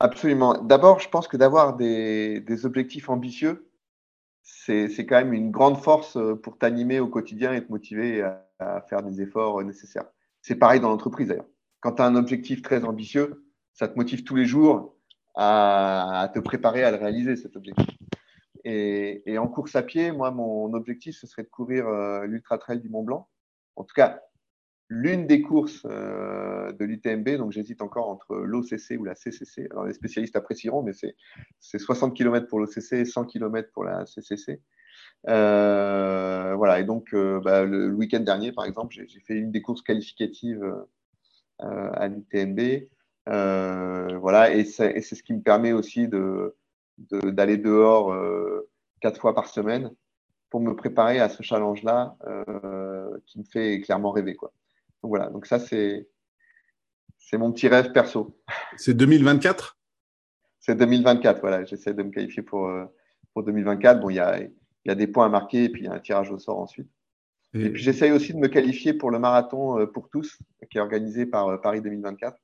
[0.00, 0.62] Absolument.
[0.62, 3.70] D'abord, je pense que d'avoir des, objectifs ambitieux,
[4.42, 8.80] c'est quand même une grande force euh, pour t'animer au quotidien et te motiver à,
[8.88, 10.06] faire des efforts euh, nécessaires.
[10.42, 11.46] C'est pareil dans l'entreprise d'ailleurs.
[11.80, 14.96] Quand tu as un objectif très ambitieux, ça te motive tous les jours
[15.36, 17.86] à, te préparer à le réaliser, cet objectif.
[18.64, 22.80] Et, en course à pied, moi, mon objectif, ce serait de courir euh, l'Ultra Trail
[22.80, 23.28] du Mont Blanc.
[23.76, 24.20] En tout cas,
[24.88, 29.68] l'une des courses euh, de l'UTMB, donc j'hésite encore entre l'OCC ou la CCC.
[29.70, 34.04] Alors les spécialistes apprécieront, mais c'est 60 km pour l'OCC et 100 km pour la
[34.06, 34.60] CCC.
[35.28, 39.82] Euh, voilà, et donc bah, le, week-end dernier, par exemple, j'ai fait une des courses
[39.82, 40.64] qualificatives
[41.58, 42.88] à l'UTMB.
[43.26, 48.16] voilà, et c'est ce qui me permet aussi d'aller de, dehors
[49.00, 49.90] quatre fois par semaine
[50.50, 52.16] pour me préparer à ce challenge-là
[53.26, 54.34] qui me fait clairement rêver.
[54.34, 54.52] Quoi.
[55.02, 56.08] Donc voilà, donc ça c'est
[57.36, 58.36] mon petit rêve perso.
[58.76, 59.76] C'est 2024
[60.60, 61.64] C'est 2024, voilà.
[61.64, 62.84] J'essaie de me qualifier pour, euh,
[63.32, 64.00] pour 2024.
[64.00, 65.92] Bon, il y a, y a des points à marquer et puis il y a
[65.92, 66.88] un tirage au sort ensuite.
[67.54, 70.38] Et, puis j'essaye aussi de me qualifier pour le marathon euh, pour tous,
[70.70, 72.36] qui est organisé par euh, Paris 2024.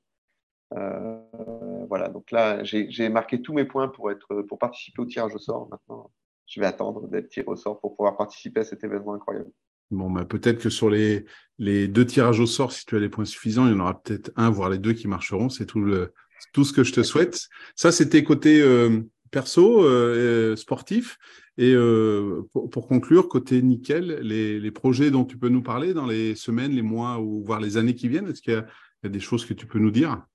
[1.87, 5.39] voilà, donc là, j'ai marqué tous mes points pour, être, pour participer au tirage au
[5.39, 5.69] sort.
[5.69, 6.11] Maintenant,
[6.47, 9.51] je vais attendre d'être tiré au sort pour pouvoir participer à cet événement incroyable.
[9.91, 11.25] Bon, bah, peut-être que sur les,
[11.59, 14.01] les deux tirages au sort, si tu as les points suffisants, il y en aura
[14.01, 15.49] peut-être un, voire les deux qui marcheront.
[15.49, 16.13] C'est tout, le,
[16.53, 17.47] tout ce que je te souhaite.
[17.75, 19.01] Ça, c'était côté euh,
[19.35, 21.17] perso, euh, sportif.
[21.57, 26.35] Et euh, pour, conclure, côté nickel, les, projets dont tu peux nous parler dans les
[26.35, 29.45] semaines, les mois ou voire les années qui viennent, est-ce qu'il y, a des choses
[29.45, 30.25] que tu peux nous dire?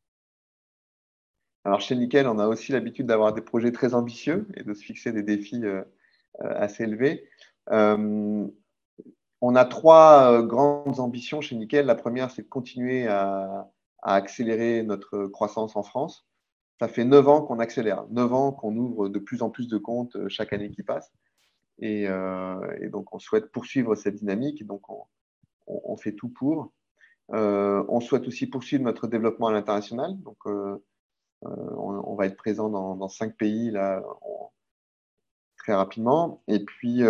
[1.65, 4.85] Alors, chez Nickel, on a aussi l'habitude d'avoir des projets très ambitieux et de se
[4.85, 5.63] fixer des défis
[6.39, 7.25] assez élevés.
[9.43, 11.87] On a trois euh, grandes ambitions chez Nickel.
[11.87, 13.71] La première, c'est de continuer à,
[14.03, 16.27] accélérer notre croissance en France.
[16.81, 19.79] Ça fait neuf ans qu'on accélère, neuf ans qu'on ouvre de plus en plus de
[19.79, 21.13] comptes euh, chaque année qui passe.
[21.79, 24.67] Et, euh, donc, on souhaite poursuivre cette dynamique.
[24.67, 24.83] Donc,
[25.67, 26.73] on, fait tout pour.
[27.29, 30.19] on souhaite aussi poursuivre notre développement à l'international.
[30.21, 30.39] Donc,
[31.43, 34.03] on, va être présent dans, cinq pays là,
[35.59, 36.43] très rapidement.
[36.49, 37.03] Et puis,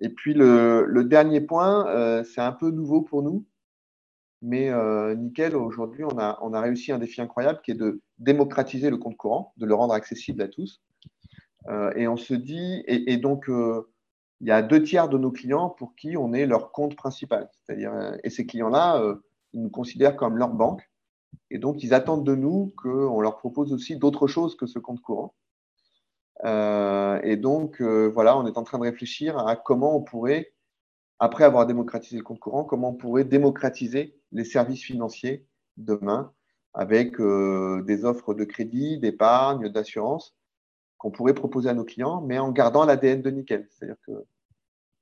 [0.00, 3.44] et puis le, dernier point, euh, c'est un peu nouveau pour nous,
[4.42, 8.96] mais euh, nickel, aujourd'hui, on a, réussi un défi incroyable qui est de démocratiser le
[8.96, 10.82] compte courant, de le rendre accessible à tous.
[11.68, 15.68] Euh, et on se dit, et, donc, il y a deux tiers de nos clients
[15.68, 17.48] pour qui on est leur compte principal.
[17.62, 17.92] C'est-à-dire,
[18.24, 19.02] et ces clients-là,
[19.52, 20.88] ils nous considèrent comme leur banque.
[21.50, 25.00] Et donc, ils attendent de nous qu'on leur propose aussi d'autres choses que ce compte
[25.00, 25.34] courant.
[26.44, 30.52] Euh, et donc, euh, voilà, on est en train de réfléchir à comment on pourrait,
[31.20, 35.46] après avoir démocratisé le compte courant, comment on pourrait démocratiser les services financiers
[35.76, 36.32] demain
[36.74, 40.34] avec euh, des offres de crédit, d'épargne, d'assurance
[40.98, 43.68] qu'on pourrait proposer à nos clients, mais en gardant l'ADN de Nickel?
[43.70, 44.24] C'est-à-dire que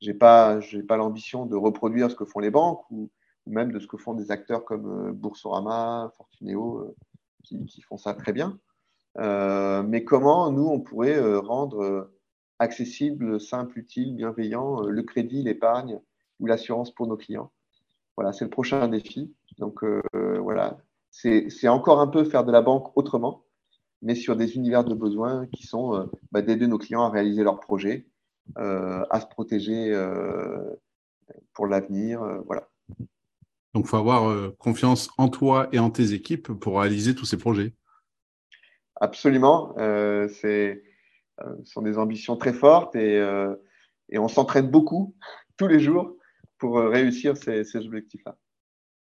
[0.00, 3.10] je n'ai pas, pas l'ambition de reproduire ce que font les banques ou,
[3.46, 6.94] même de ce que font des acteurs comme Boursorama, Fortuneo,
[7.42, 8.58] qui, qui, font ça très bien.
[9.18, 12.14] Euh, mais comment nous, on pourrait euh, rendre euh,
[12.58, 16.00] accessible, simple, utile, bienveillant le crédit, l'épargne
[16.40, 17.50] ou l'assurance pour nos clients.
[18.16, 19.32] Voilà, c'est le prochain défi.
[19.58, 20.78] Donc voilà,
[21.10, 23.44] c'est encore un peu faire de la banque autrement,
[24.02, 27.60] mais sur des univers de besoins qui sont bah, d'aider nos clients à réaliser leurs
[27.60, 28.06] projets,
[28.56, 29.94] à se protéger
[31.54, 32.42] pour l'avenir.
[32.46, 32.68] voilà.
[33.74, 37.36] Donc, il faut avoir confiance en toi et en tes équipes pour réaliser tous ces
[37.36, 37.74] projets.
[38.96, 39.74] Absolument.
[39.78, 40.80] Euh, ce
[41.64, 43.16] sont des ambitions très fortes et,
[44.08, 45.14] et on s'entraîne beaucoup
[45.56, 46.17] tous les jours
[46.58, 48.36] pour réussir ces, ces objectifs-là.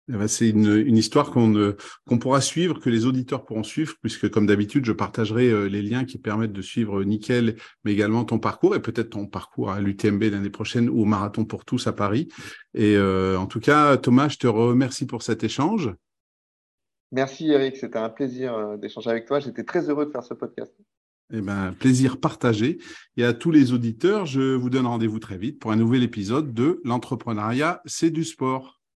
[0.08, 1.74] Eh ben, c'est une, histoire qu'on
[2.06, 5.82] qu'on pourra suivre, que les auditeurs pourront suivre, puisque comme d'habitude, je partagerai euh, les
[5.82, 9.80] liens qui permettent de suivre Nickel, mais également ton parcours et peut-être ton parcours à
[9.80, 12.28] l'UTMB l'année prochaine ou au Marathon pour tous à Paris.
[12.74, 15.92] Et euh, en tout cas, Thomas, je te remercie pour cet échange.
[17.10, 19.40] Merci Eric, c'était un plaisir euh, d'échanger avec toi.
[19.40, 20.72] J'étais très heureux de faire ce podcast.
[21.32, 22.78] Eh ben, plaisir partagé.
[23.16, 26.54] Et à tous les auditeurs, je vous donne rendez-vous très vite pour un nouvel épisode
[26.54, 28.80] de L'entrepreneuriat, c'est du sport.